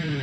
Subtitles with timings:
[0.00, 0.16] Welcome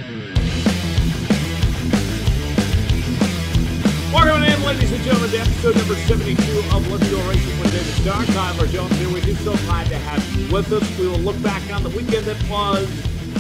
[4.42, 6.42] in, ladies and gentlemen, to episode number 72
[6.76, 8.26] of Let's Go Racing with David Starr.
[8.26, 9.36] Tyler Jones here with you.
[9.36, 10.98] So glad to have you with us.
[10.98, 12.90] We will look back on the weekend that was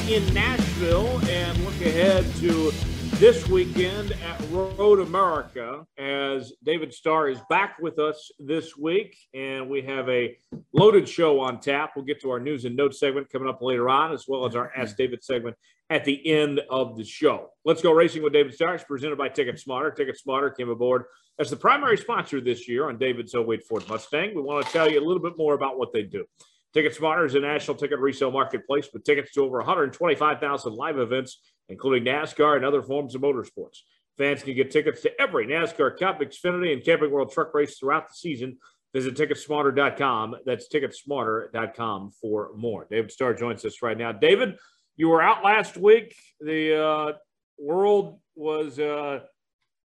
[0.07, 2.71] in Nashville and look ahead to
[3.19, 9.17] this weekend at Road America as David Starr is back with us this week.
[9.33, 10.37] And we have a
[10.71, 11.93] loaded show on tap.
[11.95, 14.55] We'll get to our news and notes segment coming up later on, as well as
[14.55, 15.55] our Ask David segment
[15.89, 17.49] at the end of the show.
[17.65, 18.75] Let's go racing with David Starr.
[18.75, 19.89] It's presented by Ticket Smarter.
[19.89, 21.05] Ticket Smarter came aboard
[21.39, 24.35] as the primary sponsor this year on David's 08 Ford Mustang.
[24.35, 26.23] We want to tell you a little bit more about what they do.
[26.71, 31.39] Ticket Smarter is a national ticket resale marketplace with tickets to over 125,000 live events,
[31.69, 33.79] including NASCAR and other forms of motorsports.
[34.17, 38.07] Fans can get tickets to every NASCAR Cup, Xfinity, and Camping World truck race throughout
[38.07, 38.57] the season.
[38.93, 40.37] Visit ticketsmarter.com.
[40.45, 42.87] That's ticketsmarter.com for more.
[42.89, 44.11] David Starr joins us right now.
[44.11, 44.57] David,
[44.95, 46.15] you were out last week.
[46.39, 47.13] The uh,
[47.59, 49.19] world was uh,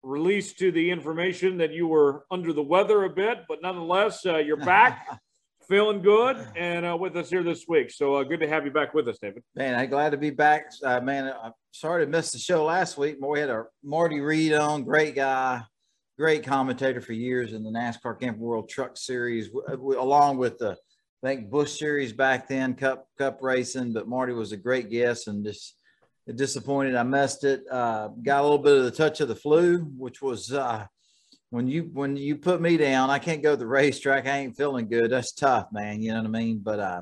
[0.03, 4.37] released to the information that you were under the weather a bit, but nonetheless, uh,
[4.37, 5.19] you're back.
[5.67, 7.91] feeling good and uh, with us here this week.
[7.91, 9.43] So uh, good to have you back with us, David.
[9.55, 10.71] Man, I'm glad to be back.
[10.83, 13.17] Uh, man, I'm sorry to miss the show last week.
[13.21, 15.61] We had a Marty Reid on, great guy,
[16.17, 20.71] great commentator for years in the NASCAR Camp World Truck Series, along with the
[21.23, 23.93] I think Busch Series back then, Cup Cup racing.
[23.93, 25.77] But Marty was a great guest and just
[26.35, 27.63] disappointed I missed it.
[27.69, 30.85] Uh, got a little bit of the touch of the flu, which was uh,
[31.53, 34.25] when you when you put me down, I can't go to the racetrack.
[34.25, 35.11] I ain't feeling good.
[35.11, 36.01] That's tough, man.
[36.01, 36.61] You know what I mean?
[36.63, 37.01] But uh,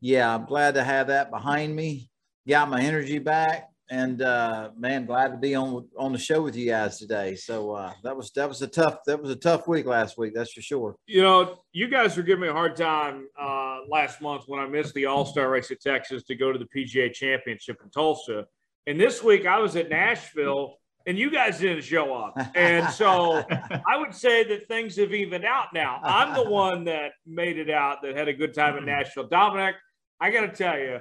[0.00, 2.08] yeah, I'm glad to have that behind me.
[2.48, 6.56] Got my energy back, and uh, man, glad to be on on the show with
[6.56, 7.34] you guys today.
[7.34, 10.32] So uh, that was that was a tough that was a tough week last week.
[10.34, 10.96] That's for sure.
[11.06, 14.66] You know, you guys were giving me a hard time uh, last month when I
[14.66, 18.46] missed the All Star race at Texas to go to the PGA Championship in Tulsa,
[18.86, 22.34] and this week I was at Nashville and you guys didn't show up.
[22.54, 26.00] And so I would say that things have evened out now.
[26.02, 29.26] I'm the one that made it out that had a good time in Nashville.
[29.26, 29.76] Dominic,
[30.20, 31.00] I got to tell you,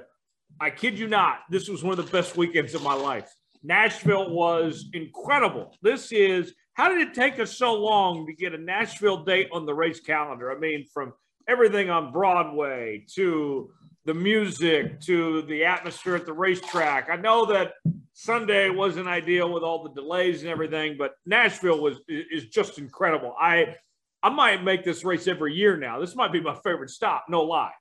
[0.59, 3.31] I kid you not, this was one of the best weekends of my life.
[3.63, 5.75] Nashville was incredible.
[5.81, 9.65] This is how did it take us so long to get a Nashville date on
[9.65, 10.51] the race calendar?
[10.51, 11.13] I mean, from
[11.47, 13.69] everything on Broadway to
[14.05, 17.09] the music to the atmosphere at the racetrack.
[17.09, 17.73] I know that
[18.13, 23.35] Sunday wasn't ideal with all the delays and everything, but Nashville was is just incredible.
[23.39, 23.75] I
[24.23, 25.99] I might make this race every year now.
[25.99, 27.71] This might be my favorite stop, no lie.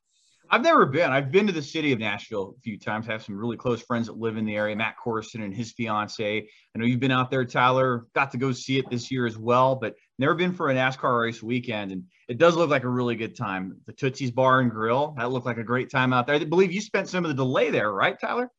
[0.52, 1.12] I've never been.
[1.12, 3.08] I've been to the city of Nashville a few times.
[3.08, 5.70] I have some really close friends that live in the area, Matt Corson and his
[5.72, 6.38] fiance.
[6.40, 8.06] I know you've been out there, Tyler.
[8.16, 11.22] Got to go see it this year as well, but never been for a NASCAR
[11.22, 11.90] race weekend.
[11.90, 13.78] And it does look like a really good time.
[13.86, 16.36] The Tootsie's Bar and Grill, that looked like a great time out there.
[16.36, 18.50] I believe you spent some of the delay there, right, Tyler?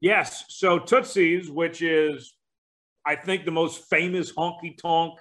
[0.00, 0.44] Yes.
[0.48, 2.34] So Tootsie's, which is,
[3.06, 5.18] I think, the most famous honky tonk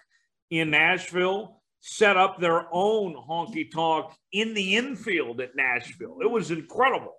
[0.50, 6.18] in Nashville set up their own honky tonk in the infield at Nashville.
[6.22, 7.14] It was incredible.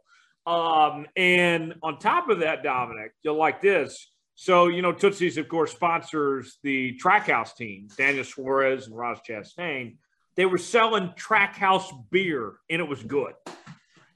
[0.47, 4.11] Um, and on top of that, Dominic, you'll like this.
[4.41, 9.99] So, you know, Tootsie's, of course, sponsors the Trackhouse team, Daniel Suarez and Ross Chastain.
[10.35, 13.35] They were selling Trackhouse beer, and it was good.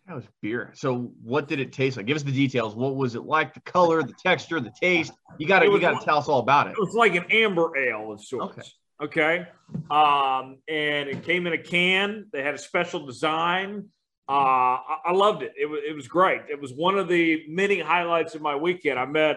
[0.06, 0.72] That was beer.
[0.72, 2.06] So, what did it taste like?
[2.06, 2.74] Give us the details.
[2.74, 3.52] What was it like?
[3.52, 5.12] The color, the texture, the taste.
[5.36, 6.70] You got to you got to tell us all about it.
[6.70, 8.72] It was like an amber ale of sorts.
[9.00, 9.42] Okay.
[9.42, 9.46] Okay.
[9.90, 12.28] Um, and it came in a can.
[12.32, 13.90] They had a special design.
[14.26, 15.52] Uh, I, I, loved it.
[15.60, 16.40] It was, it was great.
[16.48, 18.98] It was one of the many highlights of my weekend.
[18.98, 19.36] I met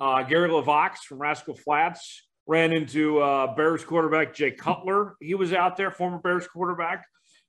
[0.00, 5.16] uh, Gary LeVox from Rascal Flatts ran into uh, Bears quarterback Jay Cutler.
[5.20, 7.04] He was out there, former Bears quarterback.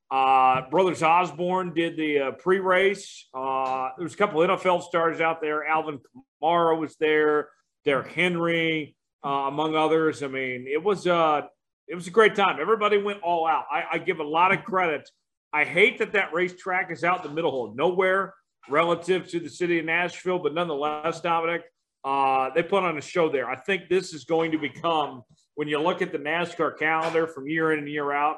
[0.10, 3.28] Uh, Brothers Osborne did the uh, pre-race.
[3.34, 5.66] Uh, there was a couple NFL stars out there.
[5.66, 6.00] Alvin
[6.42, 7.50] Kamara was there.
[7.84, 10.24] Derrick Henry uh, among others.
[10.24, 11.42] I mean, it was uh,
[11.88, 12.58] it was a great time.
[12.60, 13.66] Everybody went all out.
[13.72, 15.10] I, I give a lot of credit.
[15.54, 18.34] I hate that that racetrack is out in the middle of nowhere
[18.70, 21.64] relative to the city of Nashville, but nonetheless, Dominic,
[22.08, 23.50] uh, they put on a show there.
[23.50, 25.24] I think this is going to become,
[25.56, 28.38] when you look at the NASCAR calendar from year in and year out,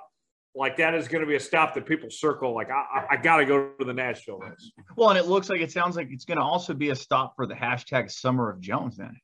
[0.55, 2.55] like that is going to be a stop that people circle.
[2.55, 4.71] Like I, I got to go to the Nashville race.
[4.95, 7.35] Well, and it looks like it sounds like it's going to also be a stop
[7.35, 8.97] for the hashtag Summer of Jones.
[8.97, 9.15] Then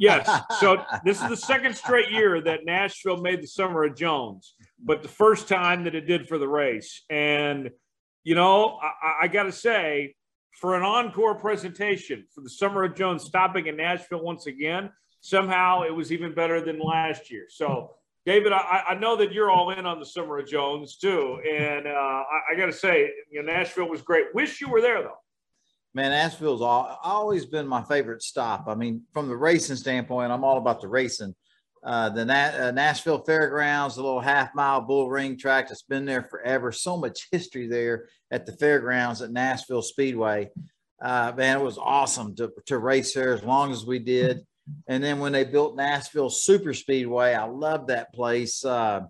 [0.00, 0.28] Yes.
[0.60, 5.02] So this is the second straight year that Nashville made the Summer of Jones, but
[5.02, 7.04] the first time that it did for the race.
[7.10, 7.70] And,
[8.24, 10.14] you know, I, I got to say,
[10.60, 14.90] for an encore presentation for the Summer of Jones stopping in Nashville once again,
[15.20, 17.46] somehow it was even better than last year.
[17.48, 17.90] So,
[18.26, 21.40] David, I, I know that you're all in on the Summer of Jones too.
[21.48, 24.26] And uh, I, I got to say, you know, Nashville was great.
[24.34, 25.18] Wish you were there, though.
[25.92, 28.64] Man, Nashville's always been my favorite stop.
[28.66, 31.34] I mean, from the racing standpoint, I'm all about the racing.
[31.84, 36.22] Uh, the uh, Nashville Fairgrounds, the little half mile bull ring track that's been there
[36.22, 36.72] forever.
[36.72, 40.50] So much history there at the fairgrounds at Nashville Speedway.
[41.02, 44.40] Uh, man, it was awesome to, to race there as long as we did.
[44.86, 48.64] And then when they built Nashville Super Speedway, I loved that place.
[48.64, 49.02] Uh,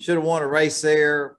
[0.00, 1.36] should have won a race there.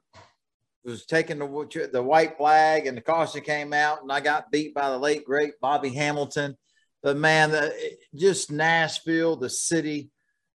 [0.85, 4.73] Was taking the the white flag and the caution came out, and I got beat
[4.73, 6.55] by the late great Bobby Hamilton.
[7.03, 10.11] But man, the, just Nashville, the city,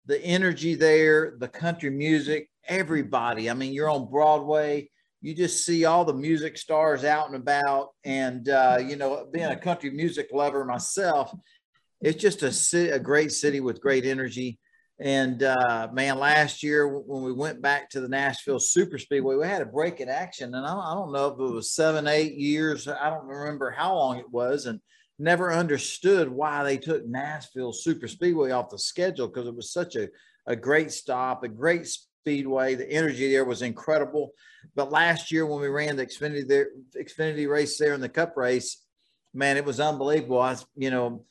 [0.08, 3.48] the energy there, the country music, everybody.
[3.48, 4.90] I mean, you're on Broadway,
[5.20, 7.90] you just see all the music stars out and about.
[8.04, 11.32] And, uh, you know, being a country music lover myself,
[12.00, 14.58] it's just a, city, a great city with great energy.
[14.98, 19.46] And uh, man, last year when we went back to the Nashville Super Speedway, we
[19.46, 20.54] had a break in action.
[20.54, 22.88] And I don't, I don't know if it was seven, eight years.
[22.88, 24.66] I don't remember how long it was.
[24.66, 24.80] And
[25.18, 29.96] never understood why they took Nashville Super Speedway off the schedule because it was such
[29.96, 30.08] a,
[30.46, 32.74] a great stop, a great speedway.
[32.74, 34.32] The energy there was incredible.
[34.74, 38.36] But last year when we ran the Xfinity there, Xfinity race there in the Cup
[38.36, 38.84] race,
[39.34, 40.40] man, it was unbelievable.
[40.40, 41.24] I, you know,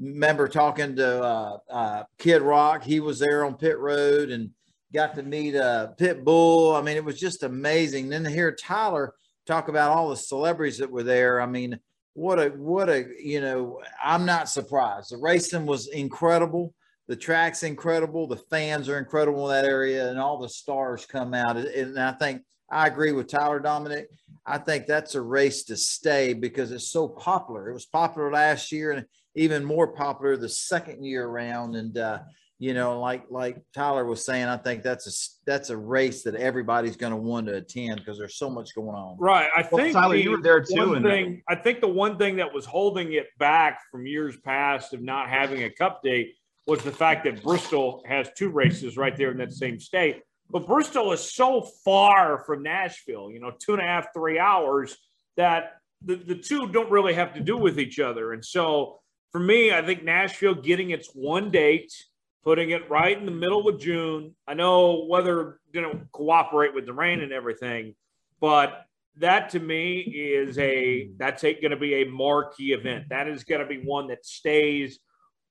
[0.00, 2.82] remember talking to uh, uh, Kid Rock.
[2.82, 4.50] He was there on pit road and
[4.92, 6.78] got to meet uh, Pitbull.
[6.78, 8.04] I mean, it was just amazing.
[8.04, 9.14] And Then to hear Tyler
[9.46, 11.40] talk about all the celebrities that were there.
[11.40, 11.78] I mean,
[12.18, 15.12] what a what a you know i'm not surprised.
[15.12, 16.74] The racing was incredible.
[17.06, 18.26] The track's incredible.
[18.26, 21.56] The fans are incredible in that area and all the stars come out.
[21.56, 24.08] And i think i agree with tyler dominic.
[24.44, 27.70] I think that's a race to stay because it's so popular.
[27.70, 29.06] It was popular last year and
[29.36, 31.76] even more popular the second year around.
[31.76, 32.20] And uh,
[32.60, 36.34] you know, like like Tyler was saying, I think that's a that's a race that
[36.34, 39.16] everybody's going to want to attend because there's so much going on.
[39.18, 39.48] Right.
[39.56, 40.90] I well, think Tyler, the, you were there too.
[40.90, 44.92] One thing, I think the one thing that was holding it back from years past
[44.92, 46.34] of not having a cup date
[46.66, 50.22] was the fact that Bristol has two races right there in that same state.
[50.50, 54.96] But Bristol is so far from Nashville, you know, two and a half, three hours,
[55.36, 55.74] that
[56.04, 58.32] the, the two don't really have to do with each other.
[58.32, 58.98] And so
[59.30, 61.92] for me, I think Nashville getting its one date–
[62.48, 64.34] putting it right in the middle of June.
[64.46, 67.94] I know weather didn't cooperate with the rain and everything,
[68.40, 68.86] but
[69.18, 73.10] that to me is a that's going to be a marquee event.
[73.10, 74.98] That is going to be one that stays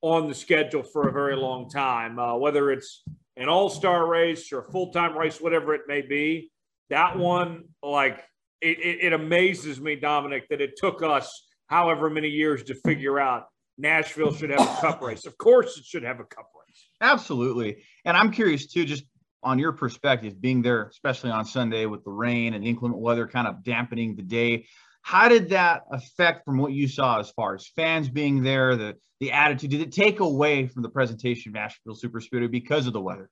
[0.01, 2.17] on the schedule for a very long time.
[2.17, 3.03] Uh, whether it's
[3.35, 6.49] an all-star race or a full-time race, whatever it may be,
[6.89, 8.23] that one like
[8.59, 13.19] it, it, it amazes me, Dominic, that it took us however many years to figure
[13.19, 13.45] out
[13.77, 15.27] Nashville should have a cup race.
[15.27, 16.66] Of course, it should have a cup race.
[17.01, 17.83] Absolutely.
[18.05, 19.03] And I'm curious too, just
[19.43, 23.47] on your perspective, being there, especially on Sunday with the rain and inclement weather kind
[23.47, 24.65] of dampening the day.
[25.01, 28.95] How did that affect from what you saw as far as fans being there, the
[29.19, 29.71] the attitude?
[29.71, 33.29] Did it take away from the presentation of Nashville Super Speedway because of the weather?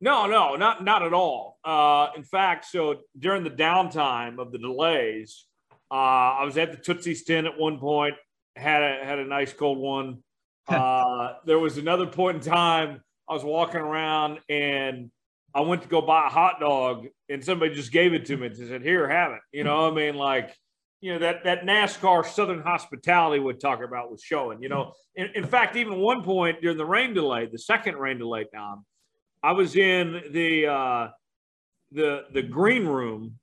[0.00, 1.58] No, no, not not at all.
[1.64, 5.44] Uh, in fact, so during the downtime of the delays,
[5.90, 8.14] uh, I was at the Tootsie's Tent at one point
[8.58, 10.22] had a had a nice cold one.
[10.68, 15.10] Uh, there was another point in time I was walking around and
[15.54, 18.48] I went to go buy a hot dog and somebody just gave it to me
[18.48, 20.54] and said, "Here, have it." You know, I mean, like
[21.00, 24.62] you know that that NASCAR Southern hospitality would talk about was showing.
[24.62, 28.18] You know, in, in fact, even one point during the rain delay, the second rain
[28.18, 28.84] delay, Dom,
[29.42, 31.08] I was in the uh,
[31.92, 33.38] the the green room,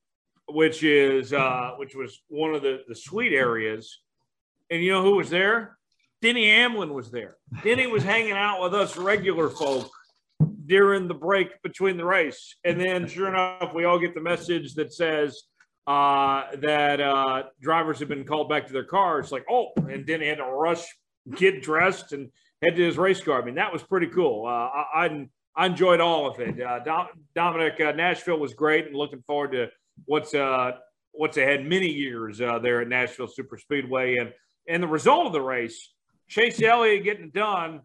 [0.47, 3.99] which is uh, which was one of the the suite areas
[4.69, 5.77] and you know who was there?
[6.25, 7.37] Denny Hamlin was there.
[7.63, 9.91] Denny was hanging out with us regular folk
[10.65, 12.55] during the break between the race.
[12.63, 15.39] And then, sure enough, we all get the message that says
[15.85, 19.31] uh, that uh, drivers have been called back to their cars.
[19.31, 20.83] Like, oh, and Denny had to rush,
[21.35, 22.31] get dressed, and
[22.63, 23.39] head to his race car.
[23.39, 24.47] I mean, that was pretty cool.
[24.47, 26.59] Uh, I, I, I, enjoyed all of it.
[26.59, 29.67] Uh, Dom, Dominic, uh, Nashville was great, and looking forward to
[30.05, 30.71] what's uh,
[31.11, 31.63] what's ahead.
[31.63, 34.33] Many years there at Nashville Super Speedway, and
[34.67, 35.91] and the result of the race,
[36.27, 37.81] Chase Elliott getting done.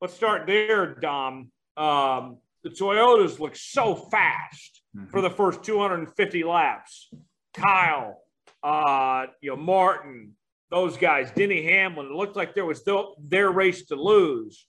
[0.00, 1.50] Let's start there, Dom.
[1.76, 5.10] Um, the Toyotas look so fast mm-hmm.
[5.10, 7.10] for the first 250 laps.
[7.54, 8.20] Kyle,
[8.62, 10.32] uh, you know, Martin,
[10.70, 12.82] those guys, Denny Hamlin, it looked like there was
[13.18, 14.66] their race to lose.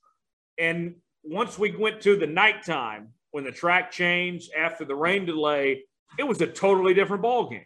[0.58, 5.84] And once we went to the nighttime, when the track changed after the rain delay,
[6.18, 7.66] it was a totally different ball game.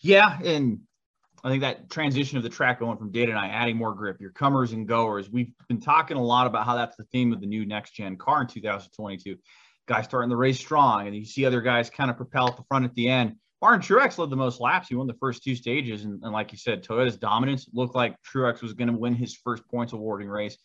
[0.00, 0.80] Yeah, and
[1.44, 4.20] I think that transition of the track going from day to night, adding more grip,
[4.20, 5.30] your comers and goers.
[5.30, 8.16] We've been talking a lot about how that's the theme of the new next gen
[8.16, 9.36] car in 2022.
[9.86, 12.64] Guys starting the race strong, and you see other guys kind of propel at the
[12.68, 13.36] front at the end.
[13.60, 14.88] Martin Truex led the most laps.
[14.88, 16.04] He won the first two stages.
[16.04, 19.34] And, and like you said, Toyota's dominance looked like Truex was going to win his
[19.34, 20.56] first points awarding race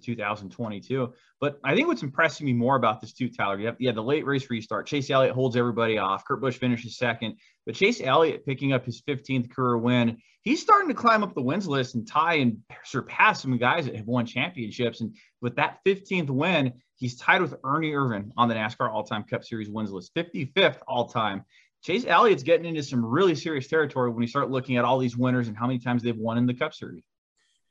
[0.00, 1.12] 2022.
[1.40, 4.02] But I think what's impressing me more about this too, Tyler, you have, have the
[4.02, 4.86] late race restart.
[4.86, 6.24] Chase Elliott holds everybody off.
[6.24, 7.36] Kurt Busch finishes second.
[7.66, 10.18] But Chase Elliott picking up his 15th career win.
[10.42, 13.96] He's starting to climb up the wins list and tie and surpass some guys that
[13.96, 15.00] have won championships.
[15.00, 19.44] And with that 15th win, he's tied with Ernie Irvan on the NASCAR all-time Cup
[19.44, 21.44] Series wins list, 55th all-time.
[21.82, 25.16] Chase Elliott's getting into some really serious territory when you start looking at all these
[25.16, 27.02] winners and how many times they've won in the Cup Series.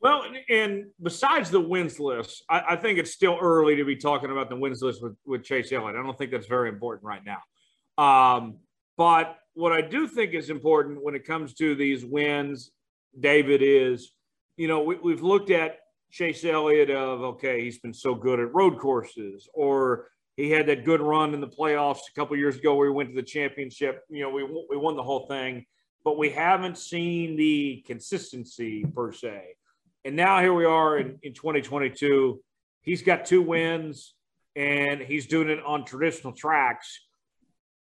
[0.02, 4.32] Well, and besides the wins list, I, I, think it's still early to be talking
[4.32, 5.96] about the wins list with, with Chase Elliott.
[5.96, 8.04] I don't think that's very important right now.
[8.04, 8.58] Um,
[8.98, 12.72] but what I do think is important when it comes to these wins,
[13.20, 14.14] David, is
[14.58, 15.78] you know we, we've looked at
[16.12, 20.84] Chase Elliott of okay, he's been so good at road courses, or he had that
[20.84, 24.02] good run in the playoffs a couple years ago where he went to the championship.
[24.10, 25.64] You know, we we won the whole thing,
[26.04, 29.56] but we haven't seen the consistency per se.
[30.04, 32.42] And now here we are in, in 2022.
[32.82, 34.16] He's got two wins,
[34.56, 37.00] and he's doing it on traditional tracks.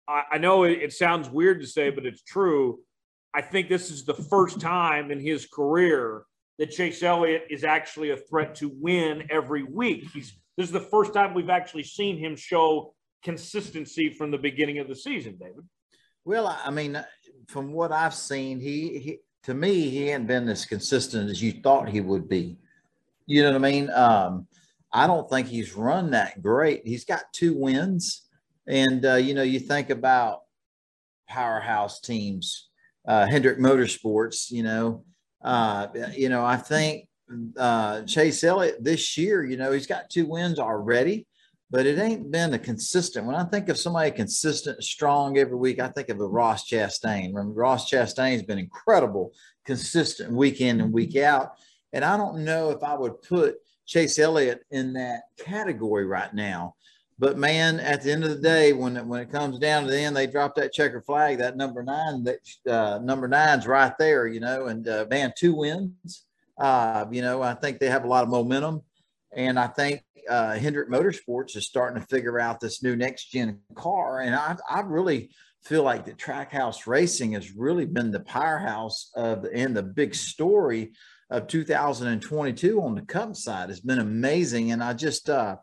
[0.09, 2.80] I, I know it, it sounds weird to say, but it's true.
[3.35, 6.23] I think this is the first time in his career
[6.59, 10.06] that Chase Elliott is actually a threat to win every week.
[10.12, 12.94] He's this is the first time we've actually seen him show
[13.25, 15.68] consistency from the beginning of the season, David.
[16.25, 17.02] Well, I mean,
[17.49, 21.53] from what I've seen, he, he to me he hadn't been as consistent as you
[21.53, 22.57] thought he would be.
[23.27, 23.91] You know what I mean?
[23.91, 24.47] Um,
[24.93, 26.87] I don't think he's run that great.
[26.87, 28.29] He's got two wins,
[28.67, 30.43] and uh, you know, you think about
[31.29, 32.69] powerhouse teams,
[33.07, 34.51] uh, Hendrick Motorsports.
[34.51, 35.05] You know,
[35.43, 37.09] uh, you know, I think
[37.57, 41.27] uh, Chase Elliott this year, you know, he's got two wins already,
[41.75, 43.26] but it ain't been a consistent.
[43.26, 47.35] When I think of somebody consistent, strong every week, I think of a Ross Chastain.
[47.35, 49.33] Remember, Ross Chastain's been incredible,
[49.64, 51.54] consistent week in and week out.
[51.93, 56.76] And I don't know if I would put Chase Elliott in that category right now.
[57.19, 59.90] But man, at the end of the day, when it, when it comes down to
[59.90, 61.38] the end, they drop that checker flag.
[61.38, 62.38] That number nine, that
[62.73, 64.66] uh, number nine's right there, you know.
[64.66, 66.25] And uh, man, two wins.
[66.57, 68.83] Uh, you know, I think they have a lot of momentum,
[69.37, 73.61] and I think uh, Hendrick Motorsports is starting to figure out this new next gen
[73.75, 74.21] car.
[74.21, 75.31] And I, I really
[75.64, 80.93] feel like the Trackhouse Racing has really been the powerhouse of and the big story
[81.31, 84.73] of 2022 on the Cup side has been amazing.
[84.73, 85.57] And I just, uh,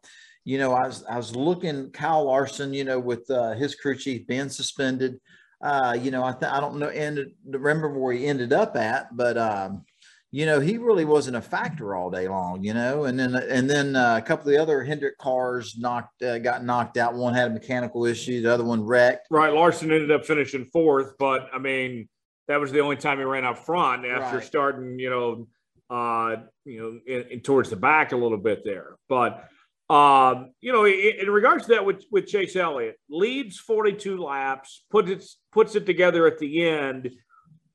[0.43, 3.95] you know, I was I was looking Kyle Larson, you know, with uh, his crew
[3.95, 5.19] chief being suspended.
[5.61, 9.15] Uh, you know, I th- I don't know and remember where he ended up at,
[9.15, 9.85] but um,
[10.33, 13.03] you know, he really wasn't a factor all day long, you know.
[13.03, 16.63] And then and then uh, a couple of the other Hendrick cars knocked uh, got
[16.63, 17.15] knocked out.
[17.15, 19.27] One had a mechanical issue, the other one wrecked.
[19.29, 22.07] Right, Larson ended up finishing fourth, but I mean,
[22.47, 24.45] that was the only time he ran up front after right.
[24.45, 25.47] starting, you know,
[25.89, 28.95] uh, you know, in, in, towards the back a little bit there.
[29.09, 29.49] But
[29.93, 34.85] um, you know, in, in, regards to that with, with Chase Elliott, leads 42 laps,
[34.89, 37.11] puts it puts it together at the end.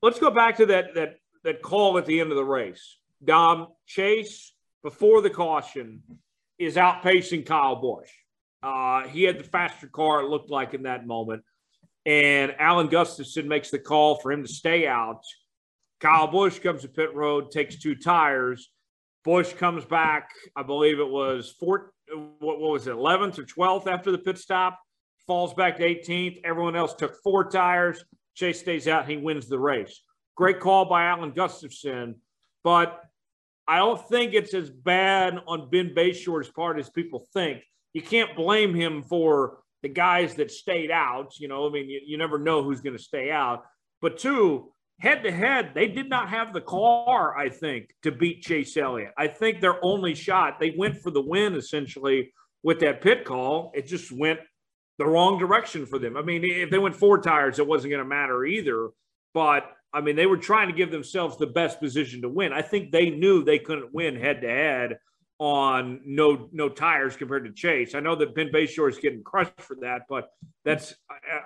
[0.01, 2.97] Let's go back to that that that call at the end of the race.
[3.23, 6.03] Dom Chase before the caution
[6.59, 8.09] is outpacing Kyle Busch.
[8.61, 11.43] Uh, he had the faster car, it looked like in that moment.
[12.05, 15.21] And Alan Gustafson makes the call for him to stay out.
[16.01, 18.69] Kyle Busch comes to pit road, takes two tires.
[19.23, 21.93] Busch comes back, I believe it was four,
[22.39, 24.77] what, what was it, 11th or 12th after the pit stop,
[25.25, 26.41] falls back to 18th.
[26.43, 28.03] Everyone else took four tires.
[28.35, 29.07] Chase stays out.
[29.07, 30.01] He wins the race.
[30.37, 32.15] Great call by Alan Gustafson,
[32.63, 33.01] but
[33.67, 37.63] I don't think it's as bad on Ben Beshore's part as people think.
[37.93, 41.39] You can't blame him for the guys that stayed out.
[41.39, 43.63] You know, I mean, you, you never know who's going to stay out.
[43.99, 48.43] But two, head to head, they did not have the car, I think, to beat
[48.43, 49.13] Chase Elliott.
[49.17, 53.71] I think their only shot, they went for the win essentially with that pit call.
[53.73, 54.39] It just went
[54.99, 56.15] the wrong direction for them.
[56.15, 58.89] I mean, if they went four tires, it wasn't going to matter either.
[59.33, 62.53] But I mean, they were trying to give themselves the best position to win.
[62.53, 64.99] I think they knew they couldn't win head to head
[65.39, 67.95] on no no tires compared to Chase.
[67.95, 70.29] I know that Ben Beshore is getting crushed for that, but
[70.63, 70.93] that's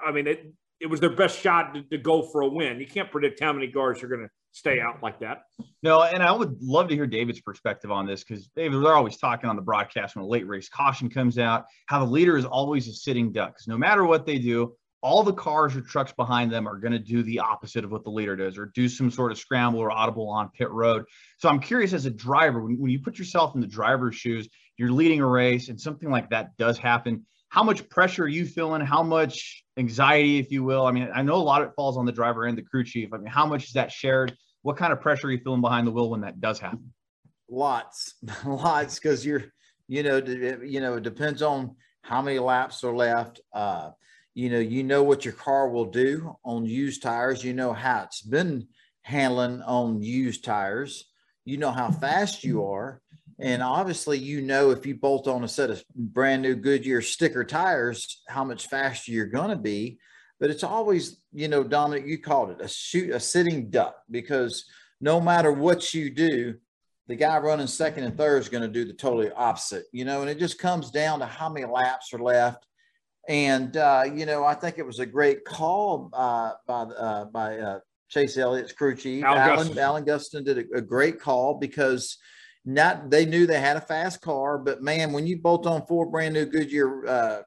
[0.05, 2.81] I mean it it was their best shot to, to go for a win.
[2.81, 5.43] You can't predict how many guards are going to stay out like that.
[5.81, 9.15] No, and I would love to hear David's perspective on this because David, they're always
[9.15, 12.43] talking on the broadcast when a late race caution comes out, how the leader is
[12.43, 13.51] always a sitting duck.
[13.51, 16.91] Because no matter what they do, all the cars or trucks behind them are going
[16.91, 19.79] to do the opposite of what the leader does or do some sort of scramble
[19.79, 21.05] or audible on pit road.
[21.39, 24.48] So I'm curious as a driver, when, when you put yourself in the driver's shoes,
[24.77, 27.25] you're leading a race and something like that does happen.
[27.50, 28.81] how much pressure are you feeling?
[28.81, 30.86] How much anxiety, if you will?
[30.86, 32.84] I mean, I know a lot of it falls on the driver and the crew
[32.84, 33.10] chief.
[33.12, 34.36] I mean, how much is that shared?
[34.62, 36.93] What kind of pressure are you feeling behind the wheel when that does happen?
[37.50, 38.15] Lots,
[38.46, 39.46] lots, because you're,
[39.88, 40.17] you know,
[40.63, 43.41] you know, it depends on how many laps are left.
[43.51, 43.89] Uh,
[44.33, 47.43] you know, you know what your car will do on used tires.
[47.43, 48.67] You know how it's been
[49.01, 51.09] handling on used tires.
[51.45, 53.01] You know how fast you are.
[53.39, 57.43] And obviously, you know, if you bolt on a set of brand new Goodyear sticker
[57.43, 59.97] tires, how much faster you're going to be.
[60.39, 64.65] But it's always, you know, Dominic, you called it a shoot, a sitting duck, because
[65.00, 66.55] no matter what you do,
[67.07, 70.21] the guy running second and third is going to do the totally opposite, you know,
[70.21, 72.65] and it just comes down to how many laps are left.
[73.31, 77.59] And, uh, you know, I think it was a great call uh, by, uh, by
[77.59, 79.23] uh, Chase Elliott's crew chief.
[79.23, 79.77] Alan, Alan, Gustin.
[79.77, 82.17] Alan Gustin did a, a great call because–
[82.65, 86.05] not they knew they had a fast car, but man, when you bolt on four
[86.05, 87.41] brand new Goodyear uh,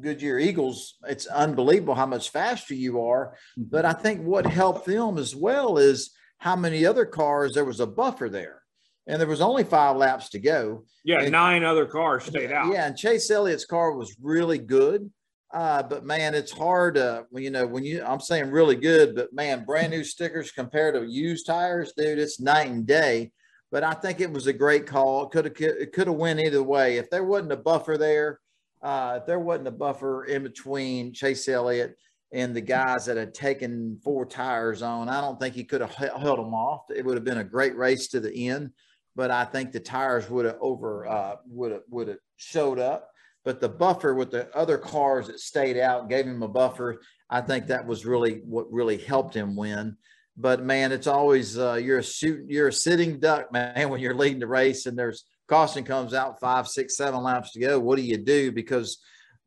[0.00, 3.34] Goodyear Eagles, it's unbelievable how much faster you are.
[3.58, 3.70] Mm-hmm.
[3.70, 7.80] But I think what helped them as well is how many other cars there was
[7.80, 8.62] a buffer there,
[9.06, 10.84] and there was only five laps to go.
[11.04, 12.70] Yeah, And- nine other cars stayed out.
[12.72, 15.10] Yeah, and Chase Elliott's car was really good.
[15.52, 16.98] Uh, but man, it's hard.
[16.98, 20.94] Uh, you know, when you, I'm saying really good, but man, brand new stickers compared
[20.94, 23.32] to used tires, dude, it's night and day
[23.70, 25.24] but I think it was a great call.
[25.24, 26.96] It could have it could have went either way.
[26.96, 28.40] If there wasn't a buffer there,
[28.82, 31.96] uh, if there wasn't a buffer in between Chase Elliott
[32.32, 35.94] and the guys that had taken four tires on, I don't think he could have
[35.94, 36.90] held them off.
[36.94, 38.70] It would have been a great race to the end,
[39.16, 43.10] but I think the tires would have over uh, would have would have showed up.
[43.48, 47.00] But the buffer with the other cars that stayed out gave him a buffer.
[47.30, 49.96] I think that was really what really helped him win
[50.40, 53.88] but man, it's always uh, you're a shoot, you're a sitting duck, man.
[53.88, 57.60] When you're leading the race and there's caution comes out five, six, seven laps to
[57.60, 58.52] go, what do you do?
[58.52, 58.98] Because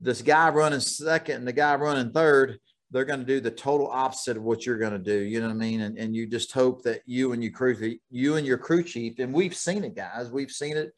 [0.01, 3.87] this guy running second and the guy running third, they're going to do the total
[3.87, 5.17] opposite of what you're going to do.
[5.17, 5.81] You know what I mean?
[5.81, 9.19] And, and you just hope that you and your crew, you and your crew chief,
[9.19, 10.29] and we've seen it, guys.
[10.29, 10.91] We've seen it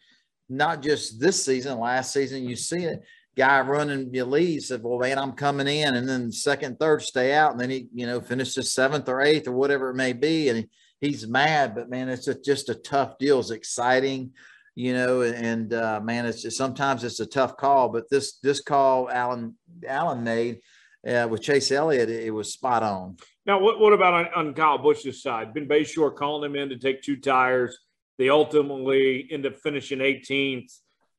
[0.55, 2.47] not just this season, last season.
[2.47, 3.03] you see it
[3.35, 7.33] guy running the lead said, "Well, man, I'm coming in," and then second, third stay
[7.33, 10.49] out, and then he, you know, finishes seventh or eighth or whatever it may be,
[10.49, 10.69] and he,
[11.07, 11.75] he's mad.
[11.75, 13.39] But man, it's a, just a tough deal.
[13.39, 14.31] It's exciting,
[14.75, 17.89] you know, and uh, man, it's just, sometimes it's a tough call.
[17.89, 19.55] But this this call Alan
[19.87, 20.59] Alan made
[21.07, 23.17] uh, with Chase Elliott, it, it, was spot on.
[23.45, 25.53] Now, what what about on, on Kyle Busch's side?
[25.53, 27.77] Ben Beshore calling him in to take two tires.
[28.17, 30.71] They ultimately end up finishing 18th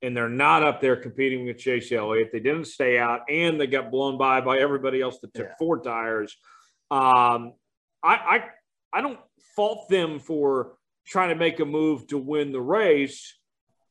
[0.02, 2.28] and they're not up there competing with Chase Elliott.
[2.32, 5.54] They didn't stay out, and they got blown by by everybody else that took Yeah.
[5.58, 6.36] four tires.
[6.90, 7.54] Um,
[8.02, 8.44] I, I
[8.92, 9.18] I don't
[9.56, 10.76] fault them for
[11.06, 13.34] trying to make a move to win the race,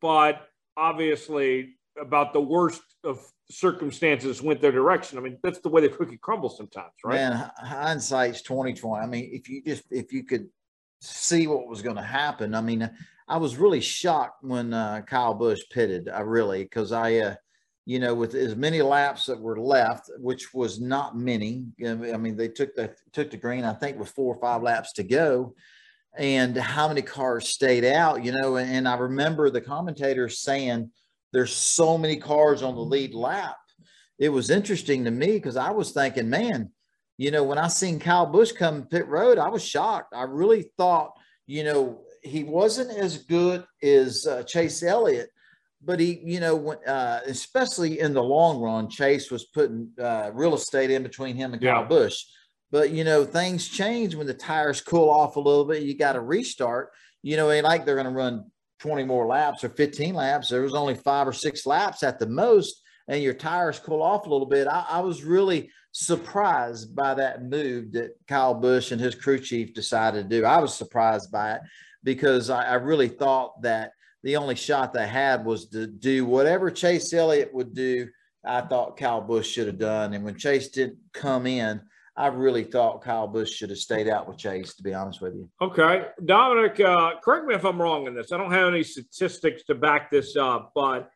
[0.02, 5.18] but obviously about the worst of circumstances went their direction.
[5.18, 7.16] I mean, that's the way the cookie crumbles sometimes, right?
[7.16, 9.04] Man, hindsight's twenty twenty.
[9.04, 10.48] I mean, if you just if you could
[11.04, 12.90] see what was going to happen, I mean,
[13.28, 16.10] I was really shocked when uh, Kyle Busch pitted.
[16.10, 17.36] I really because I, uh,
[17.86, 21.66] you know, with as many laps that were left, which was not many.
[21.86, 23.64] I mean, they took the took the green.
[23.64, 25.56] I think with four or five laps to go,
[26.18, 28.24] and how many cars stayed out.
[28.24, 30.92] You know, and, and I remember the commentators saying
[31.32, 33.58] there's so many cars on the lead lap.
[34.20, 36.72] It was interesting to me because I was thinking, man,
[37.18, 40.14] you know, when I seen Kyle Busch come pit road, I was shocked.
[40.16, 41.12] I really thought,
[41.46, 45.30] you know, he wasn't as good as uh, Chase Elliott,
[45.84, 50.56] but he, you know, uh, especially in the long run, Chase was putting uh, real
[50.56, 51.88] estate in between him and Kyle Yeah.
[51.88, 52.24] Busch.
[52.72, 55.84] But you know, things change when the tires cool off a little bit.
[55.84, 56.90] You got to restart.
[57.22, 58.50] You know, ain't like they're going to run
[58.80, 60.50] 20 more laps or 15 laps.
[60.50, 64.26] There was only five or six laps at the most, and your tires cool off
[64.26, 64.68] a little bit.
[64.68, 69.74] I, I was really surprised by that move that Kyle Busch and his crew chief
[69.74, 70.46] decided to do.
[70.46, 71.62] I was surprised by it
[72.04, 73.92] because I, I really thought that
[74.24, 78.08] the only shot they had was to do whatever Chase Elliott would do.
[78.46, 80.14] I thought Kyle Busch should have done.
[80.14, 81.82] And when Chase didn't come in,
[82.16, 85.34] I really thought Kyle Busch should have stayed out with Chase, to be honest with
[85.34, 85.50] you.
[85.62, 86.06] Okay.
[86.24, 88.32] Dominic, uh, correct me if I'm wrong in this.
[88.32, 91.10] I don't have any statistics to back this up, but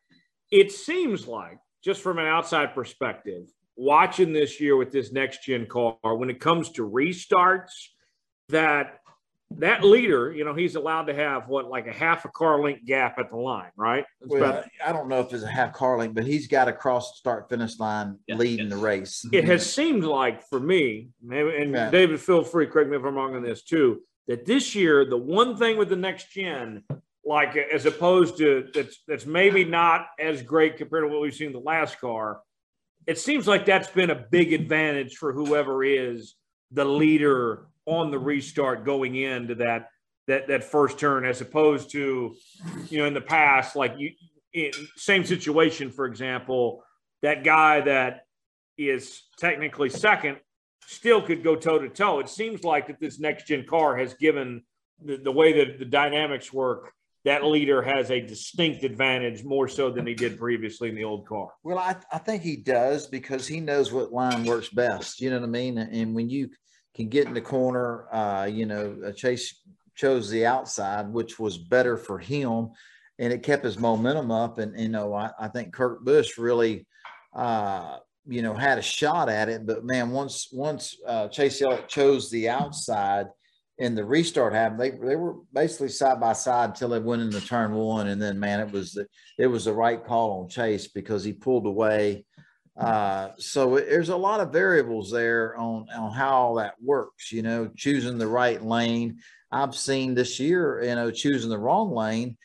[0.50, 5.64] it seems like, just from an outside perspective, watching this year with this next gen
[5.64, 7.70] car, when it comes to restarts,
[8.50, 8.98] that
[9.56, 12.84] that leader, you know, he's allowed to have what, like a half a car length
[12.84, 14.04] gap at the line, right?
[14.20, 16.66] It's Well, about- I don't know if it's a half car link, but he's got
[16.66, 18.74] to cross the start finish line Yeah, leading yes.
[18.74, 19.26] the race.
[19.32, 21.90] it has seemed like for me, and Yeah.
[21.90, 25.16] David, feel free, correct me if I'm wrong on this too, that this year, the
[25.16, 26.82] one thing with the next gen,
[27.28, 31.48] like as opposed to that's that's maybe not as great compared to what we've seen
[31.48, 32.40] in the last car,
[33.06, 36.34] it seems like that's been a big advantage for whoever is
[36.72, 39.90] the leader on the restart going into that
[40.26, 42.34] that that first turn as opposed to
[42.88, 44.10] you know in the past like you
[44.54, 46.82] in same situation for example
[47.20, 48.24] that guy that
[48.78, 50.38] is technically second
[50.86, 54.14] still could go toe to toe it seems like that this next gen car has
[54.14, 54.62] given
[55.02, 56.92] the, the way that the dynamics work
[57.24, 61.26] that leader has a distinct advantage more so than he did previously in the old
[61.26, 61.50] car.
[61.64, 65.20] Well, I, I think he does because he knows what line works best.
[65.20, 65.78] You know what I mean?
[65.78, 66.50] And when you
[66.94, 69.60] can get in the corner, uh, you know, uh, Chase
[69.94, 72.70] chose the outside, which was better for him,
[73.18, 74.58] and it kept his momentum up.
[74.58, 76.86] And you know, I, I think Kurt Busch really,
[77.34, 79.66] uh, you know, had a shot at it.
[79.66, 83.26] But man, once once uh, Chase Elliott chose the outside
[83.78, 87.40] in the restart happened, they they were basically side by side until they went into
[87.40, 89.06] turn one, and then man, it was the
[89.38, 92.24] it was the right call on Chase because he pulled away.
[92.76, 97.30] Uh, so it, there's a lot of variables there on on how all that works.
[97.30, 99.18] You know, choosing the right lane.
[99.50, 102.36] I've seen this year, you know, choosing the wrong lane,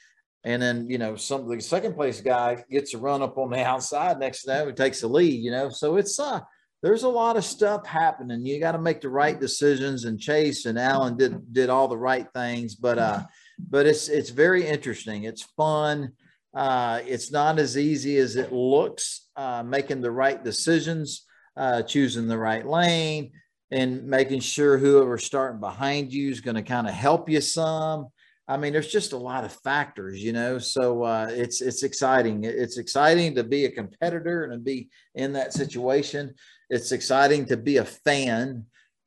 [0.44, 3.64] and then you know, some the second place guy gets a run up on the
[3.66, 5.44] outside next to them, he takes the lead.
[5.44, 6.42] You know, so it's uh
[6.84, 8.46] there's a lot of stuff happening.
[8.46, 10.04] You got to make the right decisions.
[10.04, 13.24] And Chase and Alan did did all the right things, but uh,
[13.58, 15.24] but it's it's very interesting.
[15.24, 16.12] It's fun.
[16.54, 19.30] Uh, it's not as easy as it looks.
[19.36, 23.32] Uh, making the right decisions, uh, choosing the right lane,
[23.72, 28.10] and making sure whoever's starting behind you is going to kind of help you some.
[28.46, 30.60] I mean, there's just a lot of factors, you know.
[30.60, 32.44] So uh, it's it's exciting.
[32.44, 36.36] It's exciting to be a competitor and to be in that situation
[36.74, 38.66] it's exciting to be a fan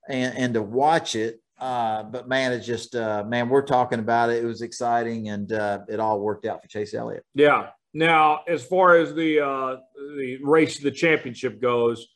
[0.09, 1.41] and, and to watch it.
[1.59, 4.45] Uh, but man, it's just uh, man, we're talking about it.
[4.45, 7.25] It was exciting, and uh, it all worked out for Chase Elliott.
[7.35, 7.71] Yeah.
[7.93, 9.77] Now, as far as the uh,
[10.17, 12.07] the race to the championship goes,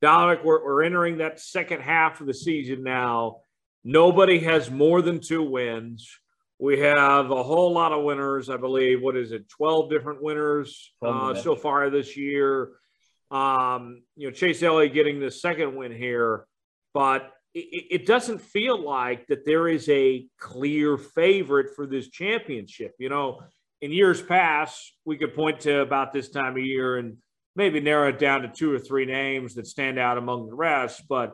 [0.00, 3.38] Dominic, we're, we're entering that second half of the season now.
[3.82, 6.08] Nobody has more than two wins.
[6.58, 9.02] We have a whole lot of winners, I believe.
[9.02, 9.48] What is it?
[9.48, 12.70] Twelve different winners uh, so far this year.
[13.34, 16.46] Um, you know, Chase Elliott getting the second win here,
[16.94, 22.92] but it, it, doesn't feel like that there is a clear favorite for this championship.
[22.96, 23.40] You know,
[23.82, 27.16] in years past, we could point to about this time of year and
[27.56, 31.02] maybe narrow it down to two or three names that stand out among the rest.
[31.08, 31.32] But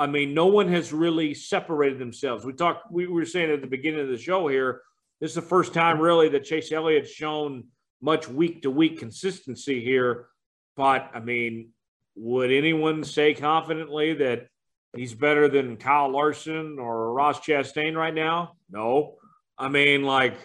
[0.00, 2.44] I mean, no one has really separated themselves.
[2.44, 4.82] We talked, we were saying at the beginning of the show here,
[5.20, 7.68] this is the first time really that Chase Elliott's shown
[8.02, 10.26] much week to week consistency here
[10.76, 11.70] but I mean,
[12.16, 14.48] would anyone say confidently that
[14.94, 18.52] he's better than Kyle Larson or Ross Chastain right now?
[18.70, 19.16] No.
[19.58, 20.36] I mean, like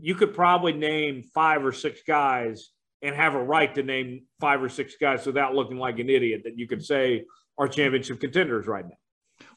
[0.00, 2.70] you could probably name five or six guys
[3.02, 6.42] and have a right to name five or six guys without looking like an idiot
[6.44, 7.24] that you could say
[7.58, 8.96] are championship contenders right now.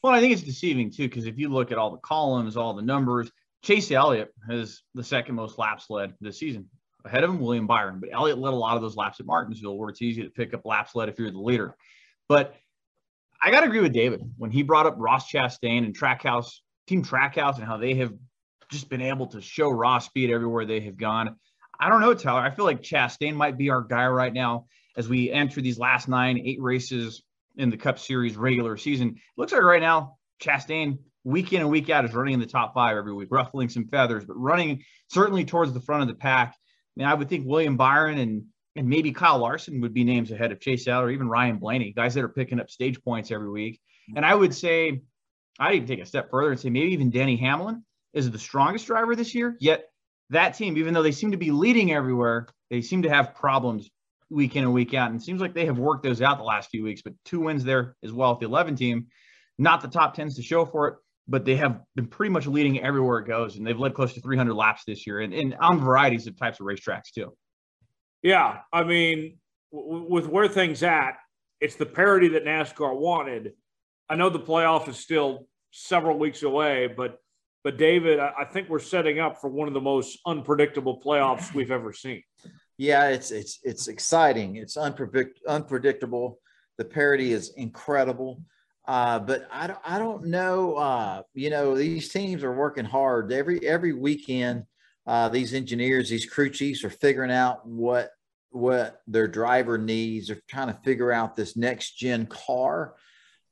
[0.02, 2.74] Well, I think it's deceiving too, because if you look at all the columns, all
[2.74, 3.30] the numbers,
[3.62, 6.68] Chase Elliott has the second most laps led this season
[7.04, 8.00] ahead of him, William Byron.
[8.00, 10.54] But Elliott led a lot of those laps at Martinsville, where it's easy to pick
[10.54, 11.76] up laps led if you're the leader.
[12.28, 12.54] But
[13.40, 17.04] I got to agree with David when he brought up Ross Chastain and Trackhouse, Team
[17.04, 18.12] Trackhouse, and how they have
[18.70, 21.36] just been able to show raw speed everywhere they have gone.
[21.80, 22.40] I don't know, Tyler.
[22.40, 26.08] I feel like Chastain might be our guy right now as we enter these last
[26.08, 27.22] nine, eight races
[27.56, 29.10] in the Cup Series regular season.
[29.10, 32.46] It looks like right now, Chastain week in and week out is running in the
[32.46, 36.14] top five every week, ruffling some feathers, but running certainly towards the front of the
[36.14, 36.56] pack
[36.98, 38.44] mean, I would think William Byron and
[38.76, 42.14] and maybe Kyle Larson would be names ahead of Chase or even Ryan Blaney, guys
[42.14, 43.80] that are picking up stage points every week.
[44.14, 45.02] And I would say,
[45.58, 47.82] I'd even take a step further and say maybe even Denny Hamlin
[48.12, 49.56] is the strongest driver this year.
[49.58, 49.86] Yet
[50.30, 53.90] that team, even though they seem to be leading everywhere, they seem to have problems
[54.30, 55.10] week in and week out.
[55.10, 57.40] And it seems like they have worked those out the last few weeks, but two
[57.40, 59.08] wins there as well with the 11 team.
[59.58, 60.94] Not the top 10s to show for it,
[61.28, 64.20] but they have been pretty much leading everywhere it goes, and they've led close to
[64.20, 67.34] 300 laps this year, and, and on varieties of types of racetracks too.
[68.22, 69.38] Yeah, I mean,
[69.72, 71.12] w- with where things at,
[71.60, 73.52] it's the parity that NASCAR wanted.
[74.08, 77.18] I know the playoff is still several weeks away, but
[77.64, 81.52] but David, I, I think we're setting up for one of the most unpredictable playoffs
[81.52, 82.22] we've ever seen.
[82.78, 84.56] Yeah, it's it's it's exciting.
[84.56, 86.38] It's unpredict- unpredictable.
[86.78, 88.40] The parity is incredible.
[88.88, 90.76] Uh, but I don't, I don't know.
[90.76, 94.64] Uh, you know, these teams are working hard every every weekend.
[95.06, 98.12] Uh, these engineers, these crew chiefs, are figuring out what
[98.48, 100.28] what their driver needs.
[100.28, 102.94] They're trying to figure out this next gen car.